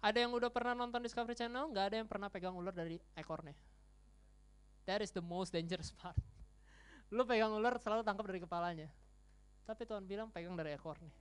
[0.00, 1.68] Ada yang udah pernah nonton Discovery Channel?
[1.70, 3.52] Nggak ada yang pernah pegang ular dari ekornya.
[4.88, 6.16] That is the most dangerous part.
[7.12, 8.88] Lu pegang ular selalu tangkap dari kepalanya.
[9.68, 11.12] Tapi Tuhan bilang pegang dari ekornya.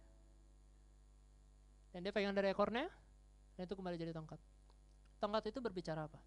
[1.89, 2.85] Dan dia pegang dari ekornya,
[3.57, 4.37] dan itu kembali jadi tongkat.
[5.19, 6.21] Tongkat itu berbicara apa?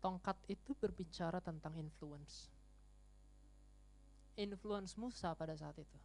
[0.00, 2.48] Tongkat itu berbicara tentang influence.
[4.40, 5.98] Influence Musa pada saat itu.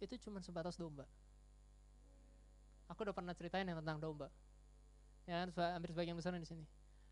[0.00, 1.04] Itu cuma sebatas domba.
[2.88, 4.32] Aku udah pernah ceritain yang tentang domba.
[5.28, 6.64] Ya, hampir sebagian besar di sini.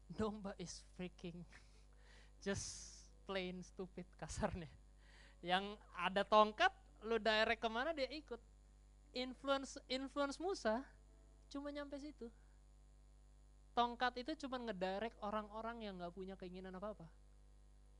[0.09, 1.44] Domba is freaking
[2.44, 2.88] just
[3.28, 4.72] plain stupid kasarnya.
[5.44, 6.72] Yang ada tongkat,
[7.04, 8.40] lu direct ke mana dia ikut.
[9.12, 10.81] Influence influence Musa
[11.52, 12.33] cuma nyampe situ.
[13.78, 17.06] Tongkat itu cuma ngedirect orang-orang yang nggak punya keinginan apa-apa.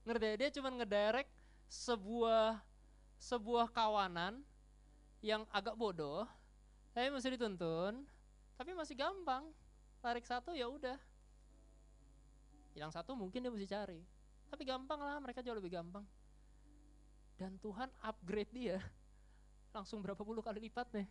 [0.03, 0.35] Ngerti ya?
[0.35, 1.31] Dia cuma ngedirect
[1.71, 2.59] sebuah
[3.23, 4.43] sebuah kawanan
[5.23, 6.27] yang agak bodoh,
[6.91, 8.03] tapi mesti dituntun,
[8.59, 9.55] tapi masih gampang.
[10.03, 10.99] Tarik satu ya udah.
[12.75, 14.03] Hilang satu mungkin dia mesti cari.
[14.51, 16.03] Tapi gampang lah, mereka jauh lebih gampang.
[17.39, 18.83] Dan Tuhan upgrade dia
[19.71, 21.07] langsung berapa puluh kali lipat nih.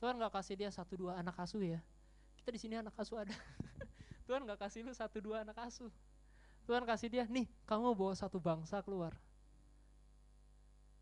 [0.00, 1.80] Tuhan gak kasih dia satu dua anak asuh ya.
[2.40, 3.36] Kita di sini anak asuh ada.
[4.26, 5.92] Tuhan gak kasih lu satu dua anak asuh.
[6.64, 9.12] Tuhan kasih dia, nih kamu bawa satu bangsa keluar.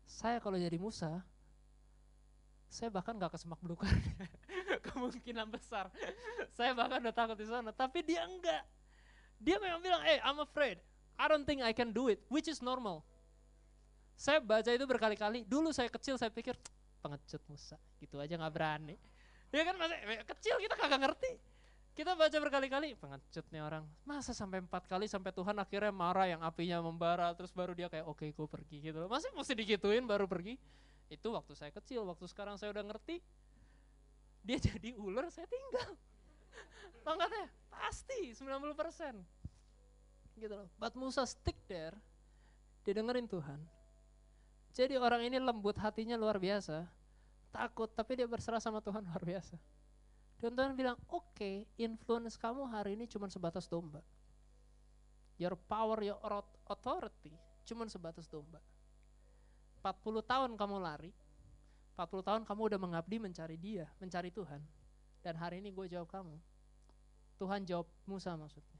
[0.03, 1.23] Saya kalau jadi Musa,
[2.67, 3.87] saya bahkan gak ke semak belukar.
[4.91, 5.87] Kemungkinan besar.
[6.51, 7.71] saya bahkan udah takut di sana.
[7.71, 8.67] Tapi dia enggak.
[9.39, 10.83] Dia memang bilang, eh hey, I'm afraid.
[11.15, 13.07] I don't think I can do it, which is normal.
[14.19, 15.47] Saya baca itu berkali-kali.
[15.47, 16.59] Dulu saya kecil saya pikir,
[16.99, 17.79] pengecut Musa.
[18.03, 18.99] Gitu aja gak berani.
[19.49, 19.97] Ya kan masih
[20.29, 21.31] kecil kita kagak ngerti.
[21.97, 23.83] Kita baca berkali-kali, pengecut nih orang.
[24.07, 27.27] Masa sampai empat kali sampai Tuhan akhirnya marah yang apinya membara.
[27.35, 29.03] Terus baru dia kayak, oke okay, gue pergi gitu.
[29.11, 30.55] Masih mesti digituin baru pergi.
[31.11, 33.19] Itu waktu saya kecil, waktu sekarang saya udah ngerti.
[34.47, 35.91] Dia jadi ular, saya tinggal.
[37.05, 40.39] Tongkatnya pasti 90%.
[40.39, 40.71] Gitu loh.
[40.79, 41.99] But Musa stick there,
[42.87, 43.59] dia dengerin Tuhan.
[44.71, 46.98] Jadi orang ini lembut hatinya luar biasa.
[47.49, 49.57] Takut, tapi dia berserah sama Tuhan luar biasa.
[50.39, 53.99] Dan Tuhan bilang, oke, okay, influence kamu hari ini cuma sebatas domba.
[55.35, 56.19] Your power, your
[56.69, 57.35] authority,
[57.67, 58.63] cuma sebatas domba.
[59.83, 61.11] 40 tahun kamu lari,
[61.99, 64.63] 40 tahun kamu udah mengabdi mencari dia, mencari Tuhan.
[65.19, 66.35] Dan hari ini gue jawab kamu.
[67.39, 68.79] Tuhan jawab Musa maksudnya.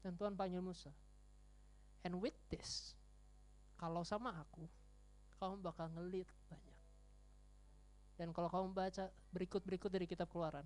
[0.00, 0.88] Dan Tuhan panggil Musa.
[2.04, 2.96] And with this,
[3.76, 4.64] kalau sama aku,
[5.36, 6.65] kamu bakal ngelit banyak.
[8.16, 10.64] Dan kalau kamu baca berikut-berikut dari kitab keluaran,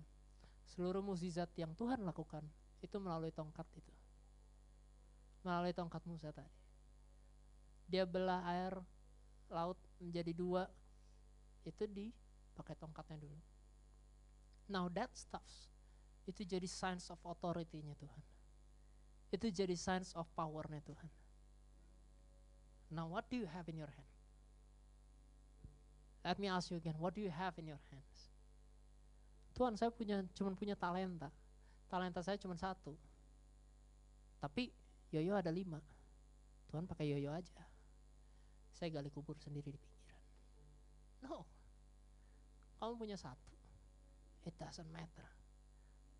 [0.71, 2.43] seluruh mukjizat yang Tuhan lakukan,
[2.79, 3.93] itu melalui tongkat itu.
[5.43, 6.55] Melalui tongkat Musa tadi.
[7.91, 8.73] Dia belah air
[9.51, 10.63] laut menjadi dua,
[11.67, 13.39] itu dipakai tongkatnya dulu.
[14.71, 15.43] Now that stuff
[16.23, 18.23] itu jadi signs of authority-nya Tuhan.
[19.31, 21.07] itu jadi signs of powernya Tuhan.
[22.91, 24.10] Now what do you have in your hand?
[26.21, 28.29] Let me ask you again, what do you have in your hands?
[29.57, 31.33] Tuhan saya punya cuma punya talenta.
[31.89, 32.93] Talenta saya cuma satu.
[34.37, 34.69] Tapi
[35.09, 35.81] yoyo ada lima.
[36.69, 37.65] Tuhan pakai yoyo aja.
[38.77, 40.23] Saya gali kubur sendiri di pinggiran.
[41.25, 41.45] No.
[42.77, 43.53] Kamu punya satu.
[44.45, 45.25] It doesn't matter.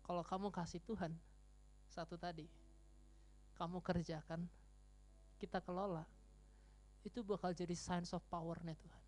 [0.02, 1.14] Kalau kamu kasih Tuhan
[1.90, 2.46] satu tadi,
[3.54, 4.50] kamu kerjakan,
[5.38, 6.06] kita kelola,
[7.06, 9.01] itu bakal jadi signs of powernya Tuhan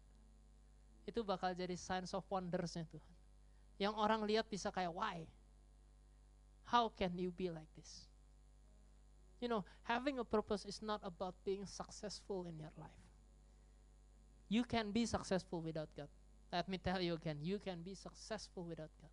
[1.04, 3.14] itu bakal jadi signs of wondersnya Tuhan.
[3.76, 5.28] Yang orang lihat bisa kayak why?
[6.64, 8.08] How can you be like this?
[9.42, 13.04] You know, having a purpose is not about being successful in your life.
[14.48, 16.08] You can be successful without God.
[16.48, 19.12] Let me tell you again, you can be successful without God.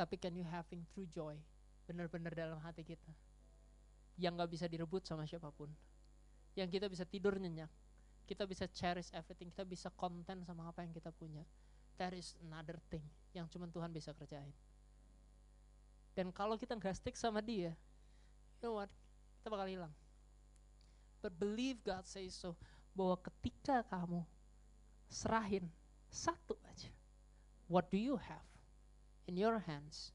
[0.00, 1.36] Tapi can you having true joy
[1.84, 3.12] benar-benar dalam hati kita
[4.16, 5.68] yang gak bisa direbut sama siapa pun,
[6.54, 7.68] yang kita bisa tidur nyenyak,
[8.30, 11.42] kita bisa cherish everything, kita bisa konten sama apa yang kita punya.
[11.98, 13.02] There is another thing
[13.34, 14.54] yang cuma Tuhan bisa kerjain.
[16.14, 18.90] Dan kalau kita nggak stick sama dia, you know what?
[19.42, 19.90] Kita bakal hilang.
[21.18, 22.54] But believe God says so,
[22.94, 24.22] bahwa ketika kamu
[25.10, 25.66] serahin
[26.06, 26.94] satu aja,
[27.66, 28.46] what do you have
[29.26, 30.14] in your hands?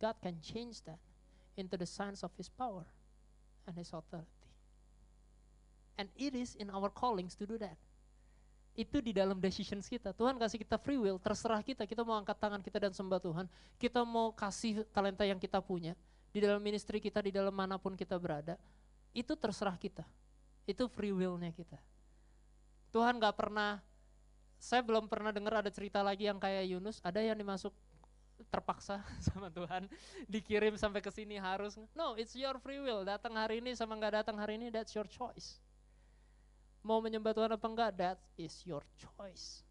[0.00, 1.00] God can change that
[1.60, 2.88] into the signs of His power
[3.68, 4.35] and His authority.
[5.96, 7.76] And it is in our callings to do that.
[8.76, 10.12] Itu di dalam decisions kita.
[10.12, 11.88] Tuhan kasih kita free will, terserah kita.
[11.88, 13.46] Kita mau angkat tangan kita dan sembah Tuhan.
[13.80, 15.96] Kita mau kasih talenta yang kita punya.
[16.28, 18.60] Di dalam ministry kita, di dalam mana pun kita berada.
[19.16, 20.04] Itu terserah kita.
[20.68, 21.80] Itu free willnya kita.
[22.92, 23.80] Tuhan gak pernah,
[24.60, 27.00] saya belum pernah dengar ada cerita lagi yang kayak Yunus.
[27.00, 27.72] Ada yang dimasuk
[28.52, 29.00] terpaksa
[29.32, 29.88] sama Tuhan
[30.28, 34.22] dikirim sampai ke sini harus no it's your free will datang hari ini sama nggak
[34.22, 35.56] datang hari ini that's your choice
[36.86, 39.66] Mau menyembah Tuhan apa enggak, that is your choice.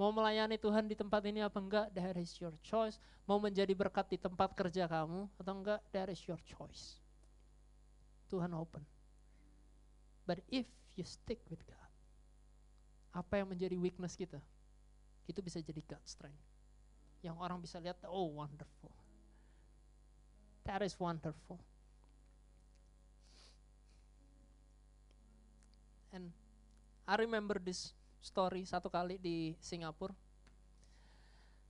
[0.00, 2.96] Mau melayani Tuhan di tempat ini apa enggak, that is your choice.
[3.28, 6.96] Mau menjadi berkat di tempat kerja kamu atau enggak, that is your choice.
[8.32, 8.80] Tuhan open.
[10.24, 10.64] But if
[10.96, 11.92] you stick with God,
[13.12, 14.40] apa yang menjadi weakness kita,
[15.28, 16.40] itu bisa jadi God strength.
[17.20, 18.96] Yang orang bisa lihat, oh wonderful.
[20.64, 21.60] That is wonderful.
[26.10, 26.34] And
[27.06, 30.14] I remember this story satu kali di Singapura.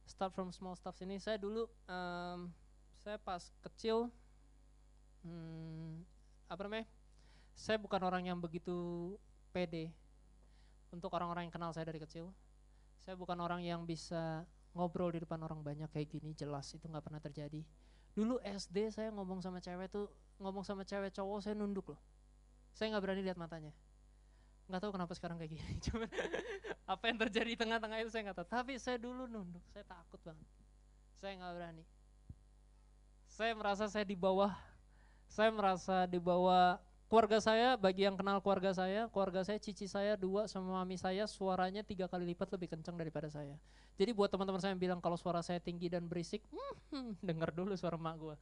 [0.08, 1.20] Start from small stuff ini.
[1.20, 2.50] Saya dulu, um,
[2.98, 4.10] saya pas kecil,
[5.22, 6.02] hmm,
[6.50, 6.86] apa namanya?
[7.54, 9.14] Saya bukan orang yang begitu
[9.52, 9.92] pede
[10.90, 12.32] untuk orang-orang yang kenal saya dari kecil.
[12.98, 14.42] Saya bukan orang yang bisa
[14.74, 17.62] ngobrol di depan orang banyak kayak gini, jelas itu nggak pernah terjadi.
[18.16, 20.10] Dulu SD saya ngomong sama cewek tuh,
[20.42, 22.00] ngomong sama cewek cowok saya nunduk loh.
[22.74, 23.70] Saya nggak berani lihat matanya
[24.70, 25.72] nggak tahu kenapa sekarang kayak gini.
[25.90, 26.08] Cuman
[26.86, 28.48] apa yang terjadi di tengah-tengah itu saya nggak tahu.
[28.48, 30.46] Tapi saya dulu nunduk saya takut banget.
[31.18, 31.84] Saya nggak berani.
[33.30, 34.54] Saya merasa saya di bawah
[35.30, 40.14] saya merasa di bawah keluarga saya bagi yang kenal keluarga saya keluarga saya cici saya
[40.14, 43.58] dua sama mami saya suaranya tiga kali lipat lebih kencang daripada saya.
[43.98, 46.42] Jadi buat teman-teman saya yang bilang kalau suara saya tinggi dan berisik
[46.94, 48.36] hmm, dengar dulu suara mak gue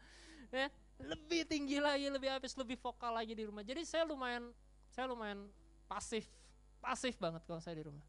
[0.49, 3.63] ya lebih tinggi lagi lebih habis lebih vokal lagi di rumah.
[3.63, 4.51] Jadi saya lumayan
[4.89, 5.47] saya lumayan
[5.89, 6.29] pasif,
[6.79, 8.05] pasif banget kalau saya di rumah.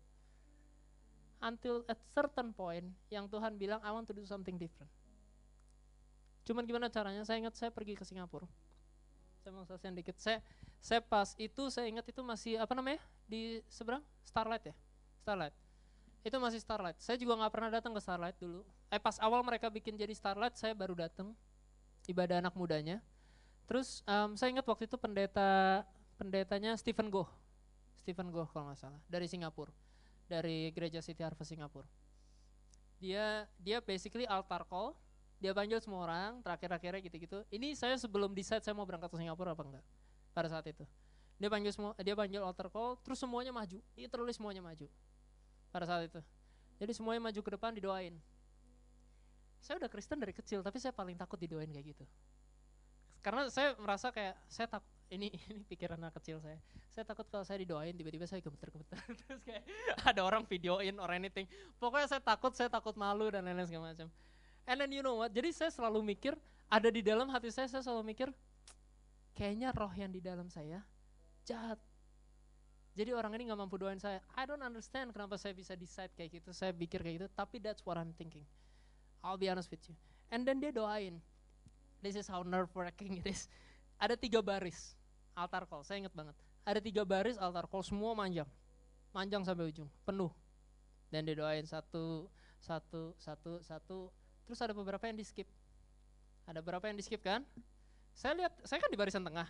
[1.40, 4.92] Until at certain point yang Tuhan bilang I want to do something different.
[6.44, 7.24] Cuman gimana caranya?
[7.24, 8.46] Saya ingat saya pergi ke Singapura.
[9.40, 10.20] Saya mau selesai dikit.
[10.20, 10.44] Saya
[10.84, 14.76] saya pas itu saya ingat itu masih apa namanya di seberang Starlight ya,
[15.24, 15.56] Starlight.
[16.20, 17.00] Itu masih Starlight.
[17.00, 18.68] Saya juga nggak pernah datang ke Starlight dulu.
[18.92, 21.32] Eh pas awal mereka bikin jadi Starlight, saya baru datang
[22.12, 23.00] ibadah anak mudanya.
[23.70, 25.86] Terus um, saya ingat waktu itu pendeta
[26.20, 27.30] pendetanya Stephen Goh.
[28.02, 29.72] Stephen Goh kalau nggak salah dari Singapura
[30.30, 31.90] dari gereja City Harvest Singapura.
[33.02, 34.94] Dia dia basically altar call
[35.40, 37.48] dia panggil semua orang terakhir-akhirnya gitu-gitu.
[37.48, 39.86] Ini saya sebelum decide saya mau berangkat ke Singapura apa enggak
[40.36, 40.84] pada saat itu.
[41.40, 44.86] Dia panggil semua dia panggil altar call terus semuanya maju dia terus semuanya maju
[45.72, 46.22] pada saat itu.
[46.80, 48.16] Jadi semuanya maju ke depan didoain.
[49.60, 52.06] Saya udah Kristen dari kecil tapi saya paling takut didoain kayak gitu.
[53.24, 56.58] Karena saya merasa kayak saya takut ini ini pikiran anak kecil saya.
[56.94, 59.66] Saya takut kalau saya didoain tiba-tiba saya gemeter-gemeter terus kayak
[60.06, 61.50] ada orang videoin or anything.
[61.82, 64.08] Pokoknya saya takut, saya takut malu dan lain-lain segala macam.
[64.70, 65.34] And then you know what?
[65.34, 66.38] Jadi saya selalu mikir
[66.70, 68.30] ada di dalam hati saya saya selalu mikir
[69.34, 70.86] kayaknya roh yang di dalam saya
[71.50, 71.82] jahat.
[72.94, 74.22] Jadi orang ini nggak mampu doain saya.
[74.38, 76.54] I don't understand kenapa saya bisa decide kayak gitu.
[76.54, 78.44] Saya pikir kayak gitu, tapi that's what I'm thinking.
[79.26, 79.96] I'll be honest with you.
[80.30, 81.24] And then dia doain.
[82.00, 83.52] this is how nerve wracking it is.
[84.00, 84.99] Ada tiga baris
[85.40, 86.36] altar call, saya ingat banget.
[86.68, 88.48] Ada tiga baris altar call, semua manjang.
[89.16, 90.30] Manjang sampai ujung, penuh.
[91.10, 92.28] Dan didoain satu,
[92.62, 94.12] satu, satu, satu.
[94.46, 95.48] Terus ada beberapa yang di skip.
[96.46, 97.42] Ada beberapa yang di skip kan?
[98.14, 99.48] Saya lihat, saya kan di barisan tengah.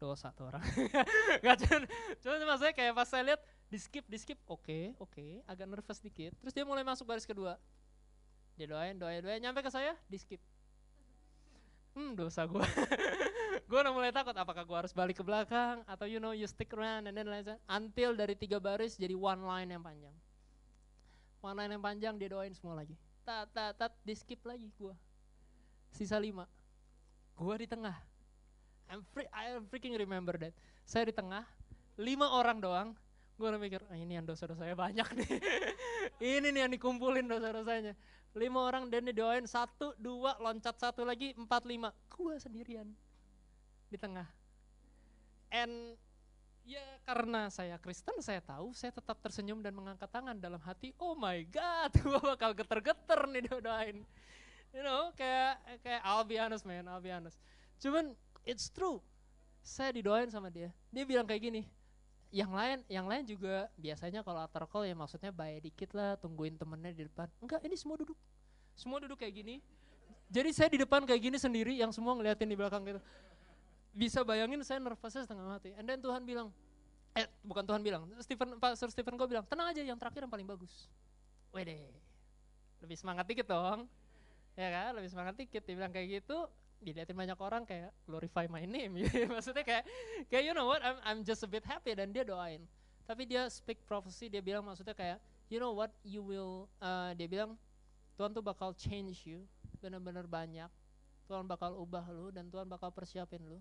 [0.00, 0.64] Dosa tuh orang.
[1.44, 1.82] Gak cuman,
[2.20, 5.30] cuman cuma saya kayak pas saya lihat di skip, di skip, oke, okay, oke, okay,
[5.46, 6.34] agak nervous dikit.
[6.42, 7.56] Terus dia mulai masuk baris kedua.
[8.56, 10.40] Dia doain, doain, doain, nyampe ke saya, di skip
[11.96, 12.60] hmm dosa gue
[13.66, 16.70] gue udah mulai takut apakah gue harus balik ke belakang atau you know you stick
[16.70, 20.14] around and then like until dari tiga baris jadi one line yang panjang.
[21.42, 22.94] One line yang panjang dia doain semua lagi.
[23.26, 24.94] Tat tat tat di skip lagi gue
[25.90, 26.46] sisa lima.
[27.34, 27.96] Gue di tengah.
[28.86, 30.54] I'm free, I freaking remember that.
[30.86, 31.42] Saya di tengah
[31.98, 32.88] lima orang doang.
[33.34, 35.28] Gue udah mikir ah, ini yang dosa-dosanya banyak nih.
[36.40, 37.92] Ini nih yang dikumpulin dosa-dosanya.
[38.32, 41.92] Lima orang dan didoain satu dua loncat satu lagi empat lima.
[42.08, 42.88] Gue sendirian
[43.90, 44.26] di tengah.
[45.50, 45.94] And
[46.66, 50.90] ya karena saya Kristen saya tahu saya tetap tersenyum dan mengangkat tangan dalam hati.
[50.98, 54.02] Oh my god gue bakal geter-geter nih doain.
[54.74, 57.38] You know kayak kayak I'll be honest man I'll be honest.
[57.78, 58.98] Cuman it's true.
[59.62, 60.70] Saya didoain sama dia.
[60.90, 61.62] Dia bilang kayak gini
[62.34, 66.58] yang lain yang lain juga biasanya kalau altar call ya maksudnya bayar dikit lah tungguin
[66.58, 67.30] temennya di depan.
[67.38, 68.18] Enggak ini semua duduk.
[68.74, 69.62] Semua duduk kayak gini.
[70.26, 72.98] Jadi saya di depan kayak gini sendiri yang semua ngeliatin di belakang gitu
[73.96, 75.72] bisa bayangin saya nervousnya setengah mati.
[75.80, 76.52] And then Tuhan bilang
[77.16, 80.32] eh bukan Tuhan bilang Stephen Pak Sir Stephen gue bilang tenang aja yang terakhir yang
[80.32, 80.92] paling bagus.
[81.48, 81.88] Wede
[82.84, 83.88] lebih semangat dikit dong.
[84.52, 84.92] Ya kan?
[85.00, 85.64] Lebih semangat dikit.
[85.64, 86.44] Dia bilang kayak gitu
[86.76, 88.92] dilihatin banyak orang kayak glorify my name.
[89.00, 89.24] Gitu.
[89.32, 89.88] maksudnya kayak
[90.28, 90.84] kayak you know what?
[90.84, 91.96] I'm I'm just a bit happy.
[91.96, 92.68] Dan dia doain.
[93.08, 94.28] Tapi dia speak prophecy.
[94.28, 95.16] Dia bilang maksudnya kayak
[95.48, 95.88] you know what?
[96.04, 97.56] You will uh, dia bilang
[98.20, 99.48] Tuhan tuh bakal change you.
[99.80, 100.68] Benar-benar banyak.
[101.26, 103.58] Tuhan bakal ubah lu dan Tuhan bakal persiapin lu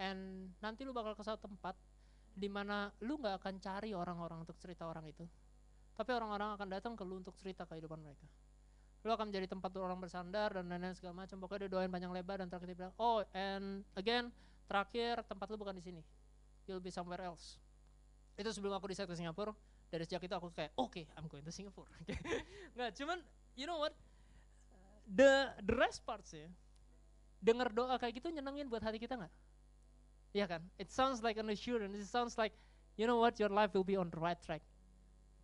[0.00, 1.76] and nanti lu bakal ke satu tempat
[2.32, 5.24] di mana lu nggak akan cari orang-orang untuk cerita orang itu.
[5.92, 8.24] Tapi orang-orang akan datang ke lu untuk cerita kehidupan mereka.
[9.04, 11.36] Lo akan menjadi tempat orang bersandar dan lain-lain segala macam.
[11.42, 14.32] Pokoknya dia doain panjang lebar dan terakhir dia bilang oh and again
[14.64, 16.02] terakhir tempat lu bukan di sini.
[16.64, 17.60] You'll be somewhere else.
[18.38, 19.52] Itu sebelum aku di ke Singapura
[19.92, 21.90] dari sejak itu aku kayak oke okay, I'm going to Singapore.
[22.78, 23.20] Nggak cuman
[23.52, 23.92] you know what?
[25.04, 26.48] The the rest parts ya
[27.42, 29.32] dengar doa kayak gitu nyenengin buat hati kita nggak
[30.32, 32.56] Iya kan it sounds like an assurance it sounds like
[32.96, 34.64] you know what your life will be on the right track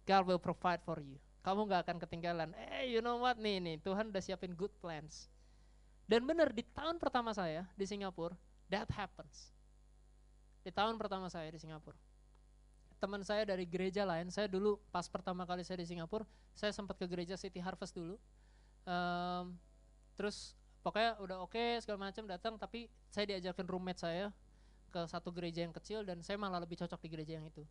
[0.09, 2.51] God will provide for you kamu nggak akan ketinggalan.
[2.77, 5.33] Eh, you know what nih nih, Tuhan udah siapin good plans.
[6.05, 8.37] Dan benar di tahun pertama saya di Singapura,
[8.69, 9.49] that happens.
[10.61, 11.97] Di tahun pertama saya di Singapura.
[13.01, 17.01] Teman saya dari gereja lain, saya dulu pas pertama kali saya di Singapura, saya sempat
[17.01, 18.21] ke gereja City Harvest dulu.
[18.85, 19.57] Um,
[20.21, 20.53] terus
[20.85, 24.29] pokoknya udah oke okay, segala macam datang, tapi saya diajarkan roommate saya
[24.89, 27.63] ke satu gereja yang kecil dan saya malah lebih cocok di gereja yang itu.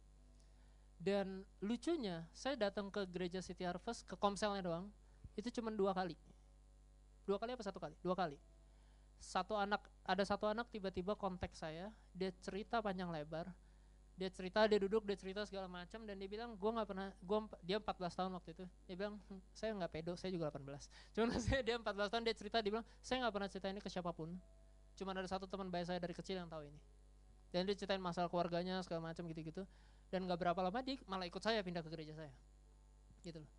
[0.98, 4.90] Dan lucunya, saya datang ke gereja City Harvest, ke komselnya doang,
[5.38, 6.18] itu cuma dua kali.
[7.30, 7.94] Dua kali apa satu kali?
[8.02, 8.38] Dua kali.
[9.22, 13.50] Satu anak, ada satu anak tiba-tiba kontak saya, dia cerita panjang lebar,
[14.18, 17.46] dia cerita, dia duduk, dia cerita segala macam, dan dia bilang, gue nggak pernah, gua,
[17.62, 20.90] dia 14 tahun waktu itu, dia bilang, hm, saya nggak pedo, saya juga 18.
[21.14, 23.90] Cuman saya, dia 14 tahun, dia cerita, dia bilang, saya nggak pernah cerita ini ke
[23.94, 24.34] siapa pun,
[24.98, 26.80] cuma ada satu teman baik saya dari kecil yang tahu ini.
[27.52, 29.64] Dan dia ceritain masalah keluarganya, segala macam gitu-gitu.
[30.12, 32.34] Dan nggak berapa lama dia malah ikut saya pindah ke gereja saya.
[33.24, 33.52] Gitu loh.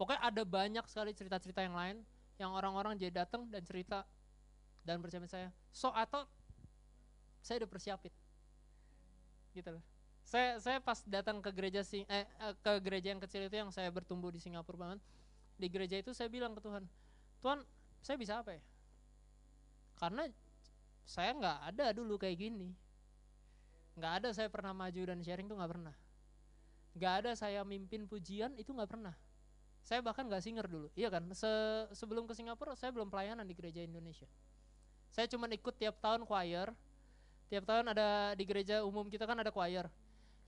[0.00, 1.96] Pokoknya ada banyak sekali cerita-cerita yang lain
[2.40, 4.08] yang orang-orang jadi datang dan cerita
[4.84, 5.52] dan bersama saya.
[5.76, 6.24] So atau
[7.44, 8.12] saya udah persiapin.
[9.52, 9.84] Gitu loh.
[10.24, 13.68] Saya saya pas datang ke gereja sing eh, eh ke gereja yang kecil itu yang
[13.74, 15.00] saya bertumbuh di Singapura banget
[15.60, 16.88] di gereja itu saya bilang ke Tuhan
[17.44, 17.60] Tuhan
[18.00, 18.62] saya bisa apa ya?
[20.00, 20.24] Karena
[21.04, 22.72] saya nggak ada dulu kayak gini
[24.00, 25.94] nggak ada saya pernah maju dan sharing tuh nggak pernah.
[26.96, 29.12] Nggak ada saya mimpin pujian itu nggak pernah.
[29.84, 30.88] Saya bahkan nggak singer dulu.
[30.96, 31.28] Iya kan?
[31.36, 31.48] Se
[31.92, 34.26] sebelum ke Singapura saya belum pelayanan di gereja Indonesia.
[35.12, 36.72] Saya cuma ikut tiap tahun choir.
[37.52, 39.84] Tiap tahun ada di gereja umum kita kan ada choir.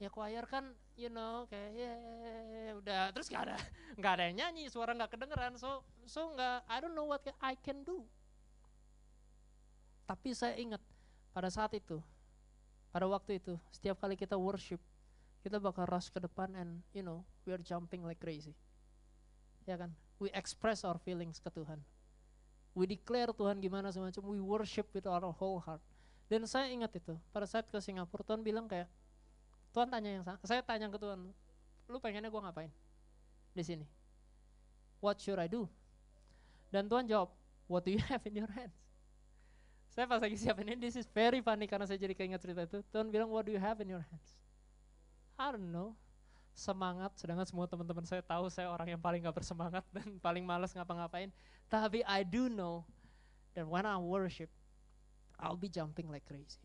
[0.00, 3.56] Ya choir kan you know kayak ya yeah, udah terus nggak ada
[3.98, 5.54] nggak ada yang nyanyi suara nggak kedengeran.
[5.60, 8.02] So so nggak I don't know what I can do.
[10.08, 10.82] Tapi saya ingat
[11.32, 12.02] pada saat itu
[12.92, 14.78] pada waktu itu, setiap kali kita worship,
[15.40, 18.52] kita bakal rush ke depan and you know, we are jumping like crazy.
[19.64, 19.96] Ya kan?
[20.20, 21.80] We express our feelings ke Tuhan.
[22.76, 25.80] We declare Tuhan gimana semacam, we worship with our whole heart.
[26.28, 28.88] Dan saya ingat itu, pada saat ke Singapura, Tuhan bilang kayak,
[29.72, 31.32] Tuhan tanya yang saya tanya ke Tuhan,
[31.88, 32.72] lu pengennya gue ngapain
[33.52, 33.84] di sini?
[35.00, 35.68] What should I do?
[36.72, 37.32] Dan Tuhan jawab,
[37.68, 38.81] what do you have in your hands?
[39.92, 42.80] Saya pas lagi siapin ini, this is very funny karena saya jadi keinget cerita itu.
[42.88, 44.40] Tuhan bilang, what do you have in your hands?
[45.36, 45.92] I don't know.
[46.56, 50.72] Semangat, sedangkan semua teman-teman saya tahu saya orang yang paling gak bersemangat dan paling males
[50.72, 51.28] ngapa-ngapain.
[51.68, 52.88] Tapi I do know
[53.52, 54.48] that when I worship,
[55.36, 56.60] I'll be jumping like crazy.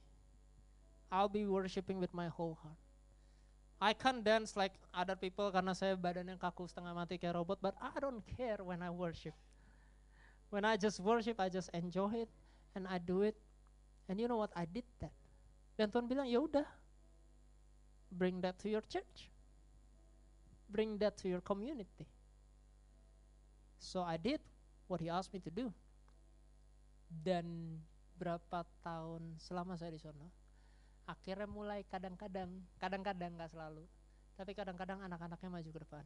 [1.11, 2.80] I'll be worshiping with my whole heart.
[3.80, 7.75] I can't dance like other people karena saya badannya kaku setengah mati kayak robot, but
[7.80, 9.36] I don't care when I worship.
[10.47, 12.32] When I just worship, I just enjoy it
[12.76, 13.38] and I do it.
[14.07, 14.51] And you know what?
[14.55, 15.13] I did that.
[15.78, 16.65] Dan Tuhan bilang, ya udah,
[18.11, 19.30] bring that to your church,
[20.72, 22.07] bring that to your community.
[23.78, 24.41] So I did
[24.88, 25.70] what He asked me to do.
[27.07, 27.78] Dan
[28.18, 30.26] berapa tahun selama saya di sana,
[31.05, 32.49] akhirnya mulai kadang-kadang,
[32.82, 33.86] kadang-kadang nggak selalu,
[34.34, 36.05] tapi kadang-kadang anak-anaknya maju ke depan.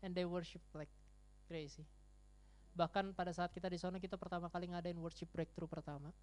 [0.00, 0.90] And they worship like
[1.50, 1.84] crazy.
[2.78, 6.14] Bahkan pada saat kita di sana kita pertama kali ngadain worship breakthrough pertama.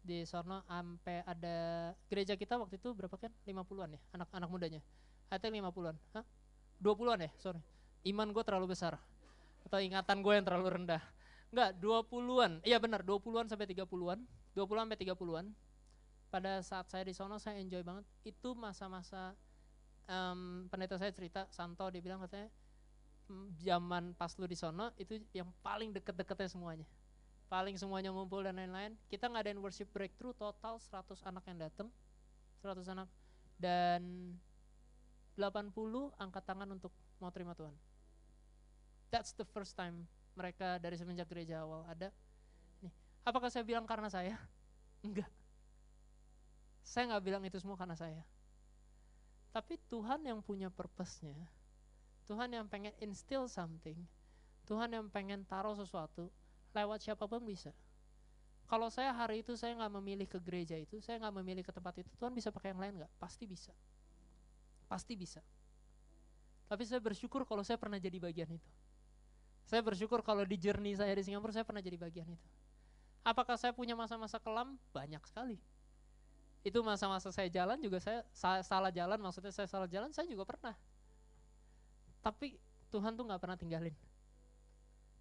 [0.00, 1.56] Di sana sampai ada
[2.08, 3.28] gereja kita waktu itu berapa kan?
[3.44, 4.80] 50-an ya, anak-anak mudanya.
[5.28, 5.96] Atau 50-an.
[6.16, 6.24] Hah?
[6.80, 7.60] 20-an ya, sorry.
[8.08, 8.96] Iman gue terlalu besar.
[9.68, 11.04] Atau ingatan gue yang terlalu rendah.
[11.52, 12.64] Enggak, 20-an.
[12.64, 14.24] Iya benar, 20-an sampai 30-an.
[14.56, 15.46] 20-an sampai 30-an
[16.34, 19.38] pada saat saya di sono saya enjoy banget itu masa-masa
[20.10, 22.50] um, pendeta saya cerita Santo dia bilang katanya
[23.60, 26.86] zaman pas lu di sono itu yang paling deket-deketnya semuanya.
[27.48, 28.96] Paling semuanya ngumpul dan lain-lain.
[29.08, 31.88] Kita ngadain worship breakthrough total 100 anak yang datang
[32.60, 33.08] 100 anak.
[33.54, 34.34] Dan
[35.38, 35.72] 80
[36.18, 36.90] angkat tangan untuk
[37.22, 37.74] mau terima Tuhan.
[39.08, 42.10] That's the first time mereka dari semenjak gereja awal ada.
[42.82, 44.34] Nih apakah saya bilang karena saya?
[45.06, 45.30] Enggak.
[46.84, 48.22] Saya nggak bilang itu semua karena saya.
[49.54, 51.38] Tapi Tuhan yang punya purpose-nya,
[52.24, 53.98] Tuhan yang pengen instill something,
[54.64, 56.32] Tuhan yang pengen taruh sesuatu,
[56.72, 57.70] lewat siapa pun bisa.
[58.64, 62.00] Kalau saya hari itu saya nggak memilih ke gereja itu, saya nggak memilih ke tempat
[62.00, 63.12] itu, Tuhan bisa pakai yang lain nggak?
[63.20, 63.76] Pasti bisa.
[64.88, 65.44] Pasti bisa.
[66.64, 68.70] Tapi saya bersyukur kalau saya pernah jadi bagian itu.
[69.68, 72.48] Saya bersyukur kalau di journey saya di Singapura saya pernah jadi bagian itu.
[73.20, 74.80] Apakah saya punya masa-masa kelam?
[74.96, 75.60] Banyak sekali
[76.64, 78.24] itu masa-masa saya jalan juga saya
[78.64, 80.72] salah jalan maksudnya saya salah jalan saya juga pernah
[82.24, 82.56] tapi
[82.88, 83.92] Tuhan tuh nggak pernah tinggalin.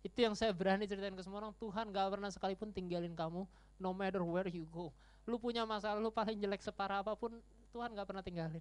[0.03, 3.47] Itu yang saya berani ceritain ke semua orang Tuhan gak pernah sekalipun tinggalin kamu
[3.79, 4.91] no matter where you go.
[5.23, 7.39] Lu punya masalah lu paling jelek separah apa pun
[7.71, 8.59] Tuhan gak pernah tinggalin.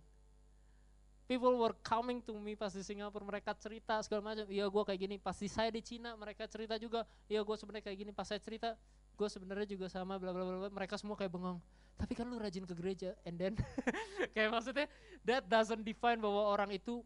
[1.27, 4.47] People were coming to me pas di Singapura mereka cerita segala macam.
[4.47, 5.17] Iya gue kayak gini.
[5.19, 7.03] Pasti saya di Cina mereka cerita juga.
[7.27, 8.11] Iya gue sebenarnya kayak gini.
[8.15, 8.79] Pas saya cerita
[9.19, 10.71] gue sebenarnya juga sama bla bla bla.
[10.71, 11.59] Mereka semua kayak bengong.
[11.99, 13.55] Tapi kan lu rajin ke gereja and then
[14.35, 14.87] kayak maksudnya
[15.27, 17.03] that doesn't define bahwa orang itu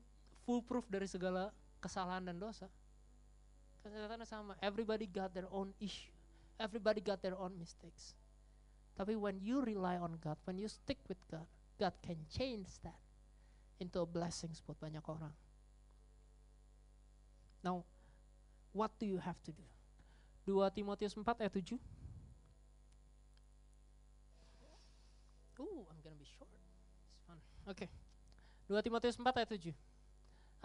[0.47, 1.51] foolproof dari segala
[1.83, 2.71] kesalahan dan dosa
[3.83, 6.15] kesehatannya sama everybody got their own issue
[6.63, 8.15] everybody got their own mistakes
[8.95, 11.45] tapi when you rely on God when you stick with God
[11.77, 12.97] God can change that
[13.83, 15.35] into a blessing buat banyak orang
[17.61, 17.83] now
[18.71, 19.67] what do you have to do
[20.47, 21.77] 2 Timotius 4 ayat 7
[25.57, 26.53] Ooh, I'm gonna be short.
[26.53, 27.41] It's fun.
[27.65, 27.89] Oke.
[27.89, 27.89] Okay.
[28.69, 29.73] 2 Timotius 4 ayat 7.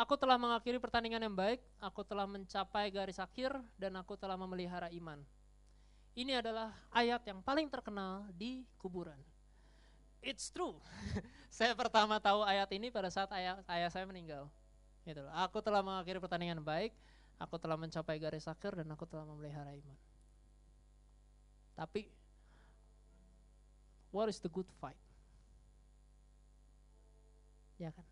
[0.02, 4.90] Aku telah mengakhiri pertandingan yang baik, aku telah mencapai garis akhir, dan aku telah memelihara
[4.98, 5.22] iman.
[6.18, 9.22] Ini adalah ayat yang paling terkenal di kuburan.
[10.26, 10.82] It's true.
[11.54, 14.50] saya pertama tahu ayat ini pada saat ayah, ayah saya meninggal.
[15.06, 15.30] Gitu loh.
[15.46, 16.98] Aku telah mengakhiri pertandingan yang baik,
[17.38, 19.98] aku telah mencapai garis akhir, dan aku telah memelihara iman.
[21.78, 22.10] Tapi
[24.12, 25.00] What is the good fight?
[27.80, 28.11] Ya kan?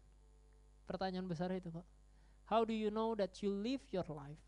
[0.89, 1.85] Pertanyaan besar itu kok.
[2.49, 4.41] How do you know that you live your life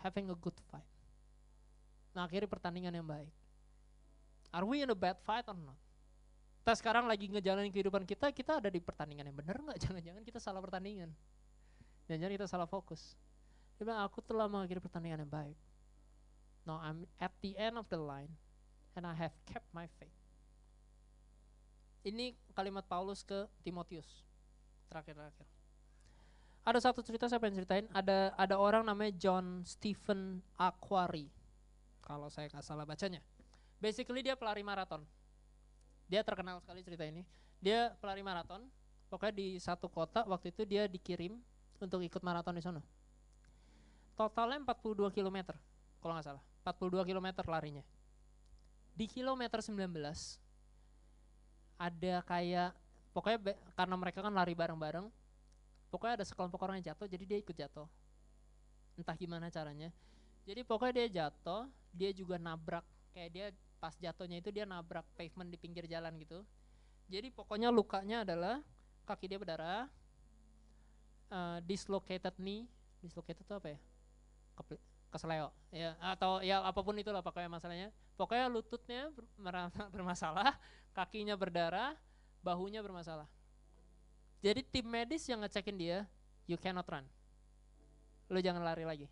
[0.00, 0.88] having a good fight?
[2.16, 3.28] Nah, akhirnya pertandingan yang baik.
[4.56, 5.76] Are we in a bad fight or not?
[6.64, 9.76] Kita sekarang lagi ngejalanin kehidupan kita, kita ada di pertandingan yang benar nggak?
[9.84, 11.12] Jangan-jangan kita salah pertandingan.
[12.08, 13.12] Jangan-jangan kita salah fokus.
[13.76, 15.58] Dia bilang, aku telah mengakhiri pertandingan yang baik.
[16.64, 18.30] Now I'm at the end of the line
[18.94, 20.21] and I have kept my faith.
[22.02, 24.26] Ini kalimat Paulus ke Timotius.
[24.90, 25.46] Terakhir-terakhir.
[26.62, 27.86] Ada satu cerita saya pengen ceritain.
[27.90, 31.30] Ada ada orang namanya John Stephen Aquari.
[32.02, 33.22] Kalau saya nggak salah bacanya.
[33.78, 35.02] Basically dia pelari maraton.
[36.06, 37.22] Dia terkenal sekali cerita ini.
[37.62, 38.66] Dia pelari maraton.
[39.10, 41.38] Pokoknya di satu kota waktu itu dia dikirim
[41.78, 42.82] untuk ikut maraton di sana.
[44.18, 45.54] Totalnya 42 km
[45.98, 46.42] kalau nggak salah.
[46.62, 47.82] 42 km larinya
[48.92, 49.88] di kilometer 19
[51.76, 52.70] ada kayak
[53.12, 55.06] pokoknya be, karena mereka kan lari bareng-bareng
[55.92, 57.88] pokoknya ada sekelompok orang yang jatuh jadi dia ikut jatuh
[58.96, 59.90] entah gimana caranya
[60.42, 62.82] Jadi pokoknya dia jatuh, dia juga nabrak
[63.14, 63.46] kayak dia
[63.78, 66.42] pas jatuhnya itu dia nabrak pavement di pinggir jalan gitu.
[67.06, 68.58] Jadi pokoknya lukanya adalah
[69.06, 69.86] kaki dia berdarah,
[71.30, 72.66] uh, dislocated knee,
[72.98, 73.78] dislocated itu apa ya?
[74.58, 74.78] Keple
[75.12, 77.88] kesleo ya atau ya apa pun itulah pokoknya masalahnya.
[78.16, 79.08] Pokoknya lututnya
[79.94, 80.56] bermasalah,
[80.92, 81.96] kakinya berdarah,
[82.44, 83.26] bahunya bermasalah.
[84.42, 85.98] Jadi tim medis yang ngecekin dia,
[86.50, 87.06] you cannot run.
[88.26, 89.06] Lu jangan lari lagi.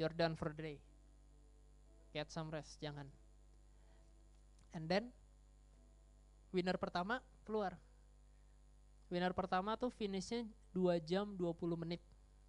[0.00, 0.78] You're done for the day.
[2.16, 3.08] Get some rest, jangan.
[4.72, 5.12] And then
[6.52, 7.76] winner pertama keluar.
[9.12, 12.00] Winner pertama tuh finishnya 2 jam 20 menit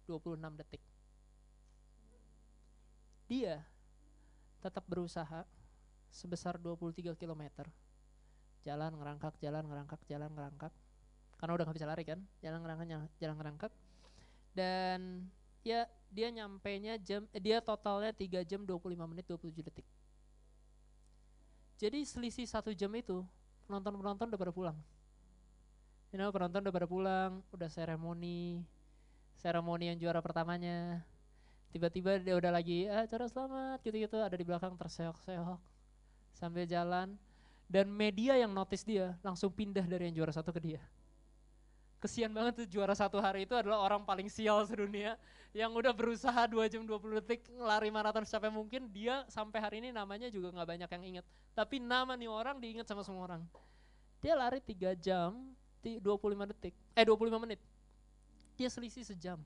[0.08, 0.82] 26 detik.
[3.28, 3.60] Dia
[4.64, 5.44] tetap berusaha
[6.10, 7.42] sebesar 23 km.
[8.64, 10.72] Jalan ngerangkak, jalan ngerangkak, jalan ngerangkak.
[11.38, 13.72] Karena udah gak bisa lari kan, jalan ngerangkak, jalan ngerangkak.
[14.52, 15.00] Dan
[15.62, 19.86] ya dia nyampe nya jam eh, dia totalnya 3 jam 25 menit 27 detik.
[21.78, 23.22] Jadi selisih satu jam itu
[23.70, 24.78] penonton-penonton udah pada pulang.
[26.10, 28.66] You know, penonton udah pada pulang, udah seremoni,
[29.38, 31.06] seremoni yang juara pertamanya.
[31.70, 35.77] Tiba-tiba dia udah lagi, ah cara selamat gitu-gitu, ada di belakang terseok-seok
[36.38, 37.18] sambil jalan.
[37.68, 40.80] Dan media yang notice dia langsung pindah dari yang juara satu ke dia.
[42.00, 45.18] Kesian banget tuh juara satu hari itu adalah orang paling sial sedunia
[45.50, 48.88] yang udah berusaha 2 jam 20 detik lari maraton sampai mungkin.
[48.88, 51.26] Dia sampai hari ini namanya juga nggak banyak yang inget
[51.58, 53.42] tapi nama nih orang diinget sama semua orang.
[54.22, 55.34] Dia lari 3 jam
[55.82, 55.98] 25
[56.54, 56.70] detik.
[56.94, 57.58] Eh 25 menit.
[58.54, 59.42] Dia selisih sejam.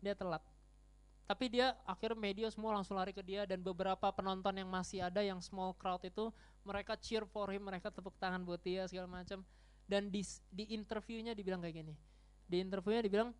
[0.00, 0.40] Dia telat
[1.26, 5.22] tapi dia akhirnya media semua langsung lari ke dia dan beberapa penonton yang masih ada
[5.22, 6.28] yang small crowd itu
[6.66, 9.42] mereka cheer for him mereka tepuk tangan buat dia segala macam.
[9.86, 11.94] Dan di di interviewnya dibilang kayak gini.
[12.46, 13.30] Di interviewnya dibilang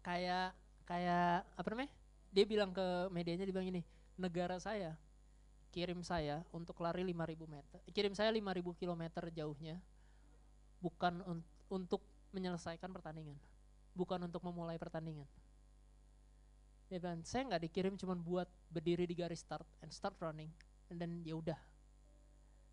[0.00, 0.56] kayak
[0.88, 1.92] kayak apa namanya?
[2.30, 3.82] Dia bilang ke medianya dibilang gini
[4.20, 4.92] negara saya
[5.72, 9.80] kirim saya untuk lari 5000 meter kirim saya 5000 kilometer jauhnya
[10.84, 11.38] bukan un
[11.72, 12.04] untuk
[12.36, 13.38] menyelesaikan pertandingan
[13.96, 15.24] bukan untuk memulai pertandingan
[16.90, 20.50] dia bilang saya nggak dikirim cuma buat berdiri di garis start and start running
[20.90, 21.58] and then ya udah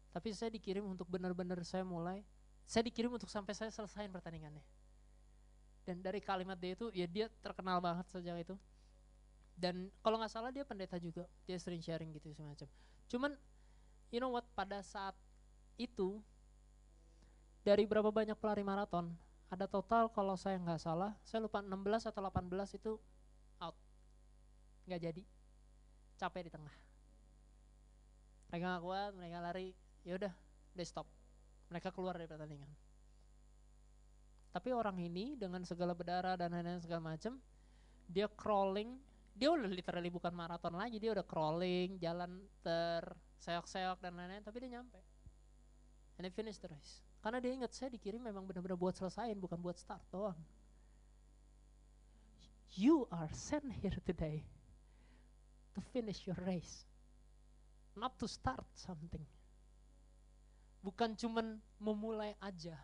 [0.09, 2.25] tapi saya dikirim untuk benar-benar saya mulai
[2.67, 4.61] saya dikirim untuk sampai saya selesaiin pertandingannya.
[5.87, 8.59] Dan dari kalimat dia itu, ya dia terkenal banget sejak itu.
[9.55, 12.67] Dan kalau nggak salah dia pendeta juga, dia sering sharing gitu semacam.
[13.07, 13.31] Cuman,
[14.11, 15.15] you know what, pada saat
[15.79, 16.19] itu,
[17.63, 19.15] dari berapa banyak pelari maraton,
[19.47, 22.99] ada total kalau saya nggak salah, saya lupa 16 atau 18 itu
[23.63, 23.79] out.
[24.87, 25.23] Nggak jadi.
[26.17, 26.75] Capek di tengah.
[28.47, 29.75] Mereka nggak kuat, mereka lari,
[30.07, 30.33] ya udah,
[30.87, 31.05] stop
[31.67, 32.71] mereka keluar dari pertandingan.
[34.55, 37.37] Tapi orang ini dengan segala berdarah dan lain-lain segala macam,
[38.07, 38.95] dia crawling,
[39.35, 44.79] dia udah literally bukan maraton lagi, dia udah crawling, jalan terseok-seok dan lain-lain, tapi dia
[44.79, 44.97] nyampe.
[46.17, 47.03] And he finished the race.
[47.21, 50.39] Karena dia ingat saya dikirim memang benar-benar buat selesaiin, bukan buat start doang.
[52.73, 54.47] You are sent here today
[55.77, 56.81] to finish your race,
[57.93, 59.21] not to start something
[60.87, 62.79] bukan cuman memulai aja.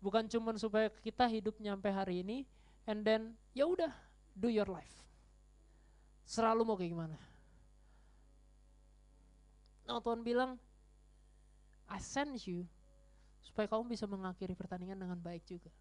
[0.00, 2.48] Bukan cuman supaya kita hidup nyampe hari ini
[2.88, 3.92] and then ya udah
[4.32, 4.96] do your life.
[6.24, 7.18] Selalu mau kayak gimana?
[9.84, 10.56] Nah Tuhan bilang,
[11.88, 12.64] I send you
[13.44, 15.72] supaya kamu bisa mengakhiri pertandingan dengan baik juga.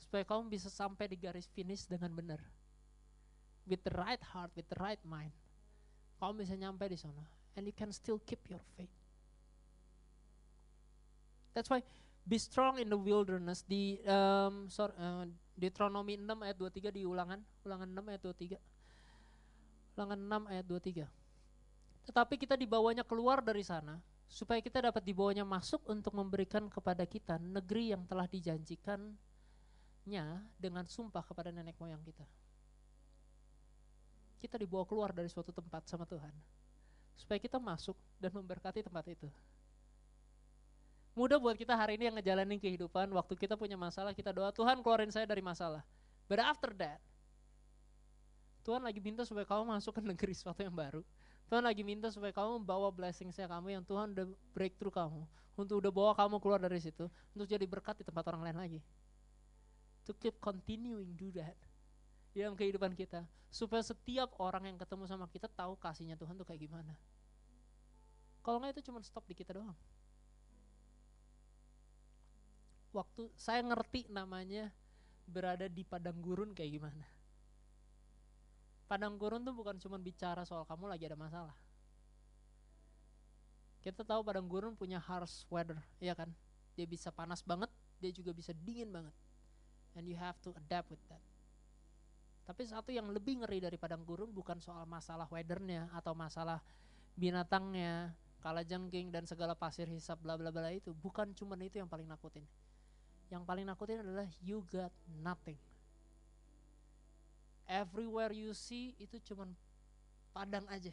[0.00, 2.40] Supaya kamu bisa sampai di garis finish dengan benar.
[3.70, 5.30] With the right heart, with the right mind.
[6.18, 7.22] Kamu bisa nyampe di sana.
[7.54, 8.90] And you can still keep your faith.
[11.54, 11.86] That's why
[12.26, 17.38] be strong in the wilderness di um, sorry, uh, Deuteronomy 6 ayat 23 di ulangan,
[17.66, 18.58] ulangan 6 ayat 23.
[19.98, 21.06] Ulangan 6 ayat 23.
[22.10, 24.00] Tetapi kita dibawanya keluar dari sana
[24.30, 29.18] supaya kita dapat dibawanya masuk untuk memberikan kepada kita negeri yang telah dijanjikannya
[30.54, 32.22] dengan sumpah kepada nenek moyang kita.
[34.40, 36.32] Kita dibawa keluar dari suatu tempat sama Tuhan
[37.20, 39.28] supaya kita masuk dan memberkati tempat itu.
[41.12, 44.80] Mudah buat kita hari ini yang ngejalanin kehidupan, waktu kita punya masalah, kita doa, Tuhan
[44.80, 45.84] keluarin saya dari masalah.
[46.24, 47.02] But after that,
[48.64, 51.04] Tuhan lagi minta supaya kamu masuk ke negeri sesuatu yang baru.
[51.50, 55.26] Tuhan lagi minta supaya kamu membawa blessing saya kamu yang Tuhan udah breakthrough kamu.
[55.58, 57.10] Untuk udah bawa kamu keluar dari situ.
[57.34, 58.80] Untuk jadi berkat di tempat orang lain lagi.
[60.06, 61.58] To keep continuing do that.
[62.32, 63.26] Dalam kehidupan kita.
[63.50, 66.94] Supaya setiap orang yang ketemu sama kita tahu kasihnya Tuhan tuh kayak gimana.
[68.46, 69.74] Kalau nggak itu cuma stop di kita doang
[72.90, 74.70] waktu saya ngerti namanya
[75.30, 77.06] berada di padang gurun kayak gimana.
[78.90, 81.54] Padang gurun tuh bukan cuma bicara soal kamu lagi ada masalah.
[83.80, 86.28] Kita tahu padang gurun punya harsh weather, iya kan?
[86.74, 87.70] Dia bisa panas banget,
[88.02, 89.14] dia juga bisa dingin banget.
[89.94, 91.22] And you have to adapt with that.
[92.50, 96.58] Tapi satu yang lebih ngeri dari padang gurun bukan soal masalah weathernya atau masalah
[97.14, 98.10] binatangnya,
[98.42, 100.90] kalajengking dan segala pasir hisap bla bla bla itu.
[100.98, 102.42] Bukan cuma itu yang paling nakutin.
[103.30, 104.90] Yang paling nakutin adalah you got
[105.22, 105.54] nothing.
[107.70, 109.46] Everywhere you see itu cuma
[110.34, 110.90] padang aja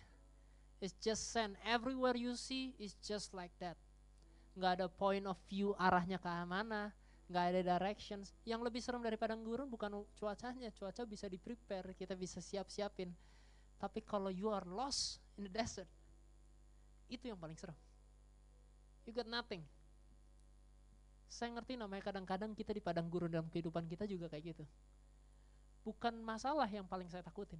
[0.77, 1.57] It's just sand.
[1.65, 3.73] Everywhere you see is just like that.
[4.53, 6.93] Nggak ada point of view arahnya ke mana,
[7.27, 8.31] nggak ada directions.
[8.47, 13.11] Yang lebih serem dari padang gurun bukan cuacanya, cuaca bisa di prepare, kita bisa siap-siapin.
[13.77, 15.87] Tapi kalau you are lost in the desert,
[17.07, 17.77] itu yang paling serem.
[19.05, 19.63] You got nothing.
[21.27, 24.63] Saya ngerti namanya kadang-kadang kita di padang gurun dalam kehidupan kita juga kayak gitu.
[25.83, 27.59] Bukan masalah yang paling saya takutin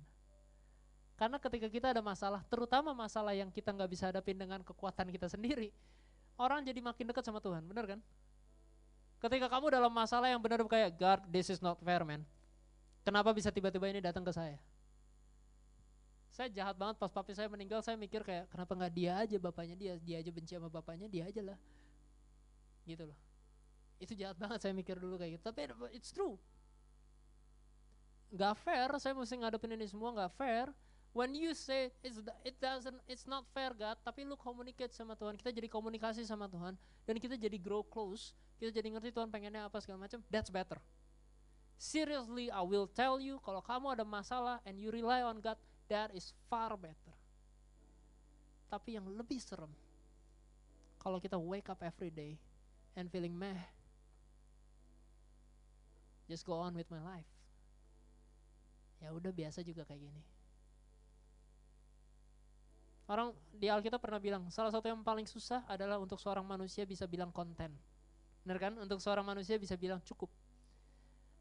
[1.18, 5.26] karena ketika kita ada masalah, terutama masalah yang kita nggak bisa hadapin dengan kekuatan kita
[5.26, 5.74] sendiri,
[6.38, 7.99] orang jadi makin dekat sama Tuhan, benar kan?
[9.18, 12.22] Ketika kamu dalam masalah yang benar kayak God, this is not fair man.
[13.01, 14.61] Kenapa bisa tiba-tiba ini datang ke saya?
[16.30, 19.74] Saya jahat banget pas papi saya meninggal, saya mikir kayak kenapa nggak dia aja bapaknya
[19.74, 21.57] dia, dia aja benci sama bapaknya, dia aja lah.
[22.86, 23.18] Gitu loh.
[23.97, 25.43] Itu jahat banget saya mikir dulu kayak gitu.
[25.49, 26.38] Tapi it's true.
[28.30, 30.70] Gak fair, saya mesti ngadepin ini semua gak fair
[31.16, 35.34] When you say it's, it doesn't, it's not fair God, tapi lu communicate sama Tuhan,
[35.34, 39.66] kita jadi komunikasi sama Tuhan, dan kita jadi grow close, kita jadi ngerti Tuhan pengennya
[39.66, 40.78] apa segala macam, that's better.
[41.78, 45.58] Seriously, I will tell you, kalau kamu ada masalah and you rely on God,
[45.89, 47.14] that is far better.
[48.70, 49.74] Tapi yang lebih serem,
[51.01, 52.38] kalau kita wake up every day
[52.93, 53.58] and feeling meh,
[56.30, 57.30] just go on with my life.
[59.01, 60.36] Ya udah biasa juga kayak gini
[63.08, 67.08] Orang di Alkitab pernah bilang, salah satu yang paling susah adalah untuk seorang manusia bisa
[67.08, 67.72] bilang konten.
[68.43, 68.74] Benar kan?
[68.84, 70.28] Untuk seorang manusia bisa bilang cukup.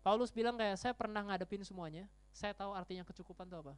[0.06, 3.74] Paulus bilang kayak saya pernah ngadepin semuanya, saya tahu artinya kecukupan itu apa.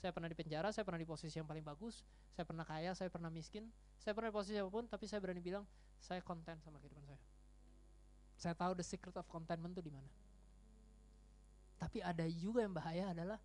[0.00, 2.00] Saya pernah di penjara, saya pernah di posisi yang paling bagus,
[2.32, 3.68] saya pernah kaya, saya pernah miskin,
[4.00, 5.68] saya pernah di posisi apa pun, tapi saya berani bilang
[6.00, 7.20] saya konten sama kehidupan saya.
[8.40, 10.08] Saya tahu the secret of contentment itu di mana.
[11.76, 13.36] Tapi ada juga yang bahaya adalah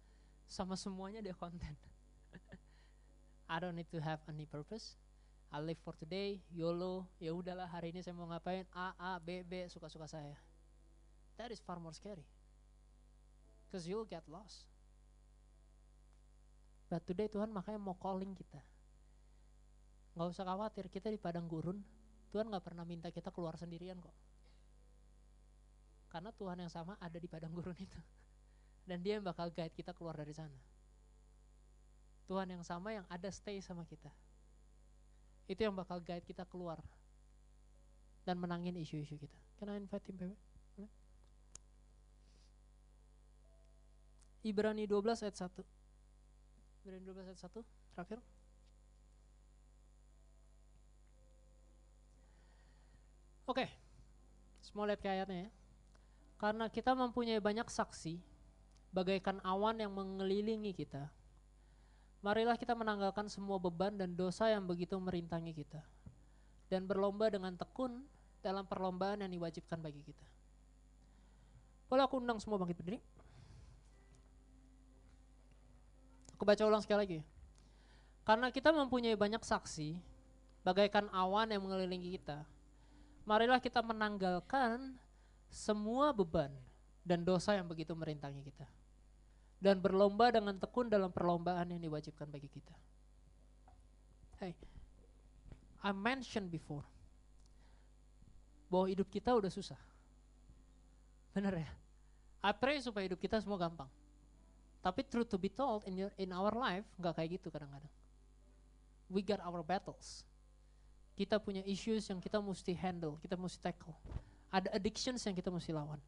[0.48, 1.76] sama semuanya dia konten.
[3.52, 4.96] I don't need to have any purpose.
[5.52, 9.44] I live for today, YOLO, ya udahlah hari ini saya mau ngapain A A B
[9.44, 10.40] B suka-suka saya.
[11.36, 12.24] That is far more scary.
[13.68, 14.72] Because you'll get lost.
[16.88, 18.64] But today Tuhan makanya mau calling kita.
[20.16, 21.84] Gak usah khawatir, kita di padang gurun,
[22.32, 24.16] Tuhan gak pernah minta kita keluar sendirian kok.
[26.08, 28.00] Karena Tuhan yang sama ada di padang gurun itu.
[28.88, 30.71] Dan dia yang bakal guide kita keluar dari sana.
[32.30, 34.10] Tuhan yang sama yang ada stay sama kita.
[35.50, 36.80] Itu yang bakal guide kita keluar
[38.24, 39.40] dan menangin isu-isu kita.
[39.58, 40.38] Can I invite him, Pepe?
[44.42, 45.54] Ibrani 12 ayat 1.
[46.82, 47.62] Ibrani 12 ayat 1,
[47.94, 48.20] terakhir.
[53.46, 53.70] Oke, okay.
[54.64, 55.50] semua lihat ke ayatnya ya.
[56.42, 58.18] Karena kita mempunyai banyak saksi,
[58.90, 61.14] bagaikan awan yang mengelilingi kita,
[62.22, 65.82] Marilah kita menanggalkan semua beban dan dosa yang begitu merintangi kita.
[66.70, 68.06] Dan berlomba dengan tekun
[68.46, 70.26] dalam perlombaan yang diwajibkan bagi kita.
[71.90, 73.02] Boleh aku undang semua bangkit berdiri?
[76.38, 77.20] Aku baca ulang sekali lagi.
[78.22, 79.98] Karena kita mempunyai banyak saksi,
[80.62, 82.46] bagaikan awan yang mengelilingi kita.
[83.26, 84.94] Marilah kita menanggalkan
[85.50, 86.54] semua beban
[87.02, 88.81] dan dosa yang begitu merintangi kita
[89.62, 92.74] dan berlomba dengan tekun dalam perlombaan yang diwajibkan bagi kita.
[94.42, 94.58] Hey,
[95.86, 96.82] I mentioned before
[98.74, 99.78] bahwa hidup kita udah susah.
[101.38, 101.70] Bener ya?
[102.42, 103.88] I pray supaya hidup kita semua gampang.
[104.82, 107.94] Tapi truth to be told in your, in our life nggak kayak gitu kadang-kadang.
[109.14, 110.26] We got our battles.
[111.14, 113.94] Kita punya issues yang kita mesti handle, kita mesti tackle.
[114.50, 116.02] Ada addictions yang kita mesti lawan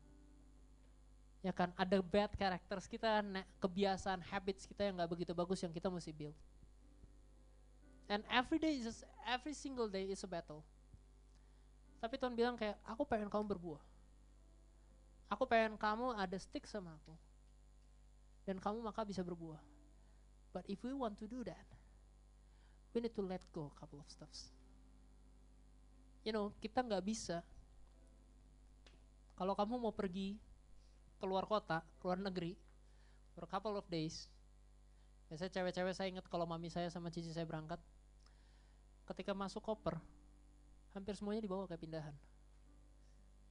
[1.44, 3.20] ya kan ada bad characters kita
[3.60, 6.38] kebiasaan habits kita yang nggak begitu bagus yang kita mesti build.
[8.08, 10.64] And every day is every single day is a battle.
[12.00, 13.84] Tapi Tuhan bilang kayak aku pengen kamu berbuah.
[15.32, 17.16] Aku pengen kamu ada stick sama aku.
[18.44, 19.60] Dan kamu maka bisa berbuah.
[20.52, 21.68] But if we want to do that
[22.94, 24.54] we need to let go a couple of stuffs
[26.24, 27.44] you know kita nggak bisa.
[29.36, 30.40] Kalau kamu mau pergi
[31.24, 32.60] keluar kota, keluar negeri
[33.32, 34.28] for a couple of days,
[35.34, 37.82] Biasanya cewek-cewek saya ingat kalau mami saya sama cici saya berangkat.
[39.10, 39.98] Ketika masuk koper,
[40.94, 42.14] hampir semuanya dibawa kayak pindahan.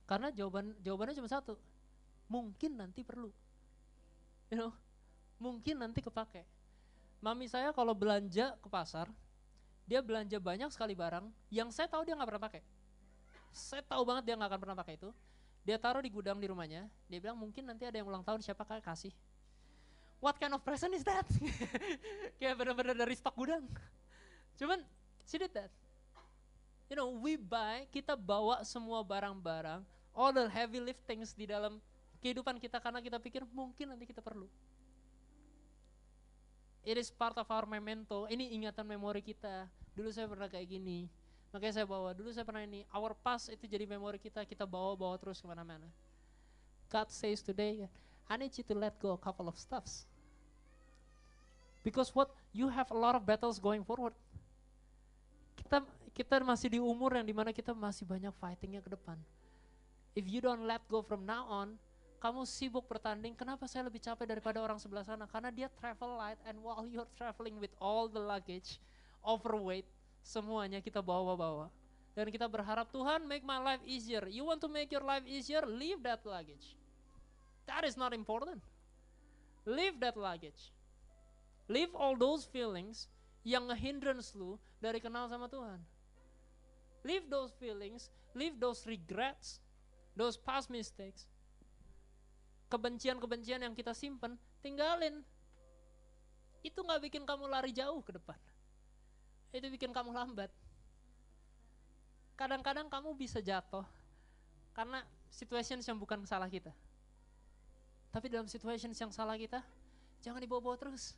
[0.06, 1.58] Karena jawaban jawabannya cuma satu.
[2.30, 3.34] Mungkin nanti perlu.
[4.54, 4.70] You know,
[5.42, 6.46] mungkin nanti kepake.
[7.18, 9.10] Mami saya kalau belanja ke pasar,
[9.82, 12.62] dia belanja banyak sekali barang yang saya tahu dia nggak pernah pakai.
[13.50, 15.10] Saya tahu banget dia nggak akan pernah pakai itu.
[15.62, 16.90] Dia taruh di gudang di rumahnya.
[17.06, 19.14] Dia bilang mungkin nanti ada yang ulang tahun siapa kasih.
[20.22, 21.26] What kind of present is that?
[22.38, 23.66] Kayak benar-benar dari stok gudang.
[24.58, 24.82] Cuman
[25.26, 25.70] she did that.
[26.90, 29.80] You know, we buy, kita bawa semua barang-barang,
[30.12, 31.80] all the heavy liftings di dalam
[32.20, 34.46] kehidupan kita karena kita pikir mungkin nanti kita perlu.
[36.82, 38.26] It is part of our memento.
[38.26, 39.70] Ini ingatan memori kita.
[39.94, 41.06] Dulu saya pernah kayak gini.
[41.52, 42.16] Makanya saya bawa.
[42.16, 42.88] Dulu saya pernah ini.
[42.90, 44.48] Our past itu jadi memori kita.
[44.48, 45.86] Kita bawa-bawa terus ke mana-mana.
[46.88, 47.84] God says today,
[48.28, 50.08] I need you to let go a couple of stuffs.
[51.84, 54.16] Because what you have a lot of battles going forward.
[55.60, 59.16] Kita kita masih di umur yang di mana kita masih banyak fightingnya ke depan.
[60.12, 61.80] If you don't let go from now on,
[62.20, 65.24] kamu sibuk bertanding, kenapa saya lebih capek daripada orang sebelah sana?
[65.26, 68.78] Karena dia travel light and while you're traveling with all the luggage,
[69.26, 69.88] overweight,
[70.22, 71.68] semuanya kita bawa-bawa.
[72.12, 74.24] Dan kita berharap Tuhan make my life easier.
[74.28, 75.64] You want to make your life easier?
[75.64, 76.76] Leave that luggage.
[77.66, 78.60] That is not important.
[79.64, 80.74] Leave that luggage.
[81.70, 83.08] Leave all those feelings
[83.42, 85.80] yang ngehindrance lu dari kenal sama Tuhan.
[87.02, 89.58] Leave those feelings, leave those regrets,
[90.14, 91.26] those past mistakes,
[92.70, 95.26] kebencian-kebencian yang kita simpen, tinggalin.
[96.62, 98.38] Itu nggak bikin kamu lari jauh ke depan.
[99.52, 100.48] Itu bikin kamu lambat.
[102.34, 103.84] Kadang-kadang kamu bisa jatuh
[104.72, 106.72] karena situations yang bukan salah kita.
[108.08, 109.60] Tapi dalam situations yang salah kita,
[110.24, 111.16] jangan dibawa-bawa terus.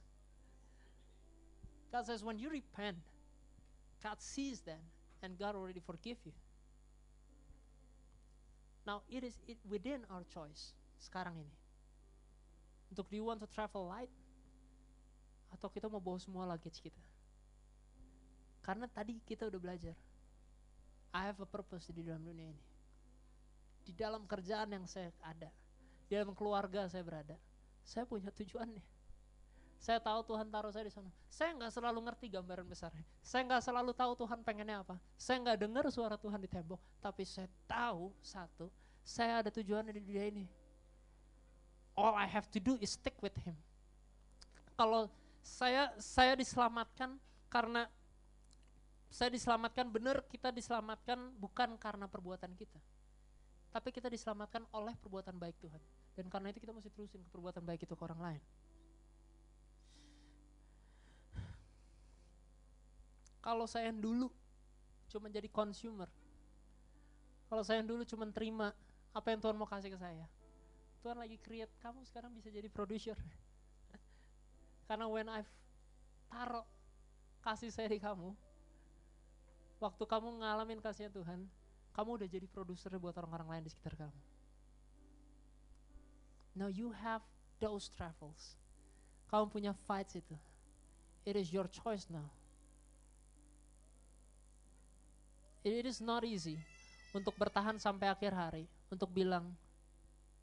[1.95, 2.99] God says when you repent,
[4.03, 4.82] God sees that
[5.22, 6.35] and God already forgive you.
[8.82, 11.55] Now it is it within our choice sekarang ini.
[12.91, 14.11] Untuk do you want to travel light?
[15.55, 17.14] Atau kita mau bawa semua luggage kita?
[18.65, 19.93] Karena tadi kita udah belajar.
[21.12, 22.65] I have a purpose di dalam dunia ini.
[23.85, 25.53] Di dalam kerjaan yang saya ada.
[26.09, 27.37] Di dalam keluarga saya berada.
[27.85, 28.81] Saya punya tujuannya.
[29.77, 31.12] Saya tahu Tuhan taruh saya di sana.
[31.29, 33.05] Saya nggak selalu ngerti gambaran besarnya.
[33.21, 34.97] Saya nggak selalu tahu Tuhan pengennya apa.
[35.21, 36.81] Saya nggak dengar suara Tuhan di tembok.
[37.05, 38.73] Tapi saya tahu satu,
[39.05, 40.49] saya ada tujuan di dunia ini
[41.97, 43.55] all I have to do is stick with him.
[44.75, 45.11] Kalau
[45.43, 47.15] saya saya diselamatkan
[47.47, 47.87] karena
[49.15, 52.83] saya diselamatkan benar kita diselamatkan bukan karena perbuatan kita.
[53.71, 55.79] Tapi kita diselamatkan oleh perbuatan baik Tuhan.
[56.19, 58.43] Dan karena itu kita mesti terusin ke perbuatan baik itu ke orang lain.
[63.39, 64.27] Kalau saya yang dulu
[65.07, 66.11] cuma jadi consumer.
[67.47, 68.75] Kalau saya yang dulu cuma terima
[69.15, 70.27] apa yang Tuhan mau kasih ke saya
[71.05, 73.12] Tuhan lagi create kamu sekarang bisa jadi producer.
[74.89, 75.53] Karena when I've
[76.33, 76.65] taruh
[77.45, 78.33] kasih saya di kamu,
[79.85, 81.45] waktu kamu ngalamin kasihnya Tuhan,
[81.93, 84.20] kamu udah jadi produser buat orang-orang lain di sekitar kamu.
[86.57, 87.20] Now you have
[87.61, 88.57] those travels.
[89.28, 90.37] Kamu punya fights itu.
[91.28, 92.32] It is your choice now.
[95.64, 96.61] It is not easy
[97.12, 99.53] untuk bertahan sampai akhir hari, untuk bilang,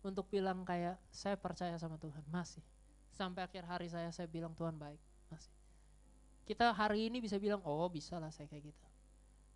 [0.01, 2.65] untuk bilang kayak saya percaya sama Tuhan masih
[3.13, 4.97] sampai akhir hari saya saya bilang Tuhan baik
[5.29, 5.53] masih
[6.49, 8.85] kita hari ini bisa bilang oh bisa lah saya kayak gitu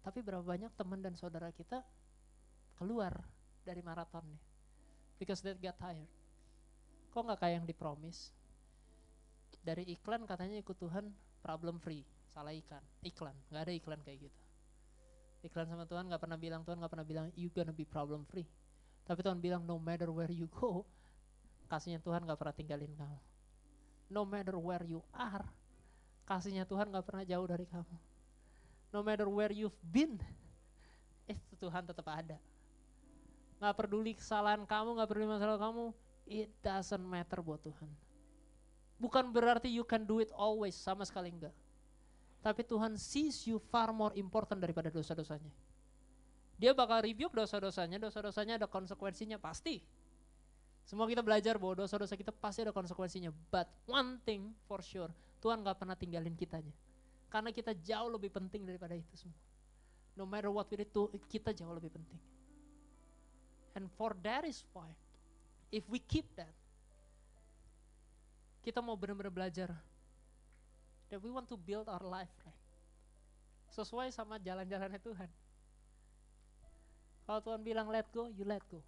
[0.06, 1.82] tapi berapa banyak teman dan saudara kita
[2.78, 3.18] keluar
[3.66, 4.38] dari maratonnya?
[5.18, 6.06] Because they get tired.
[7.10, 8.30] Kok nggak kayak yang dipromis?
[9.66, 11.10] Dari iklan katanya ikut Tuhan
[11.42, 12.06] problem free.
[12.30, 13.34] Salah ikan iklan.
[13.50, 14.40] Nggak ada iklan kayak gitu.
[15.50, 18.46] Iklan sama Tuhan nggak pernah bilang Tuhan nggak pernah bilang you gonna be problem free.
[19.10, 20.86] Tapi Tuhan bilang no matter where you go,
[21.70, 23.20] kasihnya Tuhan gak pernah tinggalin kamu.
[24.10, 25.46] No matter where you are,
[26.26, 27.98] kasihnya Tuhan gak pernah jauh dari kamu.
[28.96, 30.16] No matter where you've been,
[31.28, 32.40] itu Tuhan tetap ada.
[33.60, 35.92] Gak peduli kesalahan kamu, gak peduli masalah kamu,
[36.24, 37.92] it doesn't matter buat Tuhan.
[38.96, 41.52] Bukan berarti you can do it always, sama sekali enggak.
[42.40, 45.52] Tapi Tuhan sees you far more important daripada dosa-dosanya.
[46.56, 49.84] Dia bakal review dosa-dosanya, dosa-dosanya ada konsekuensinya pasti.
[50.88, 53.36] Semua kita belajar bahwa dosa-dosa kita pasti ada konsekuensinya.
[53.52, 55.12] But one thing for sure,
[55.44, 56.72] Tuhan gak pernah tinggalin kitanya.
[57.30, 59.40] Karena kita jauh lebih penting daripada itu semua.
[60.16, 62.22] No matter what we do, kita jauh lebih penting.
[63.76, 64.88] And for that is why,
[65.68, 66.52] if we keep that,
[68.64, 69.70] kita mau benar-benar belajar
[71.14, 72.62] That we want to build our life, right?
[73.70, 75.30] Sesuai sama jalan-jalannya Tuhan.
[77.26, 78.82] Kalau Tuhan bilang let go, you let go.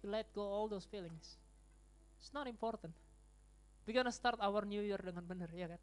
[0.00, 1.36] You let go all those feelings.
[2.20, 2.96] It's not important.
[3.84, 5.80] We gonna start our new year dengan benar, ya kan?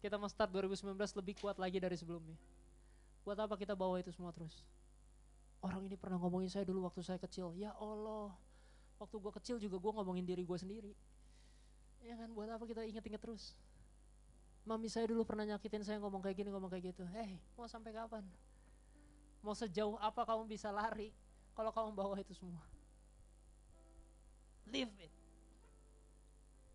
[0.00, 2.36] Kita mau start 2019 lebih kuat lagi dari sebelumnya.
[3.20, 4.64] Buat apa kita bawa itu semua terus?
[5.60, 7.52] Orang ini pernah ngomongin saya dulu waktu saya kecil.
[7.52, 8.32] Ya Allah,
[8.96, 10.92] waktu gue kecil juga gue ngomongin diri gue sendiri.
[12.00, 13.52] Ya kan, buat apa kita inget-inget terus?
[14.64, 17.04] Mami saya dulu pernah nyakitin saya ngomong kayak gini, ngomong kayak gitu.
[17.12, 18.24] Hei, mau sampai kapan?
[19.44, 21.12] Mau sejauh apa kamu bisa lari
[21.52, 22.64] kalau kamu bawa itu semua?
[24.64, 25.12] Live it.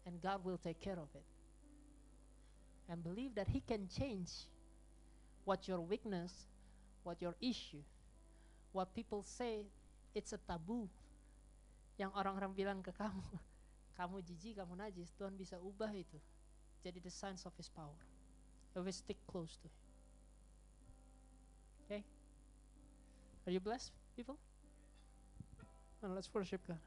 [0.06, 1.26] And God will take care of it.
[2.90, 4.46] And believe that He can change
[5.44, 6.32] what your weakness,
[7.04, 7.82] what your issue,
[8.74, 9.66] what people say
[10.16, 10.88] it's a taboo.
[12.00, 13.24] Yang orang-orang bilang ke kamu,
[14.00, 16.18] kamu jijik, kamu najis, Tuhan bisa ubah itu.
[16.84, 18.00] Jadi the signs of His power.
[18.76, 19.84] We stick close to Him.
[21.86, 22.02] Okay?
[23.48, 24.36] Are you blessed, people?
[26.04, 26.80] And let's worship God.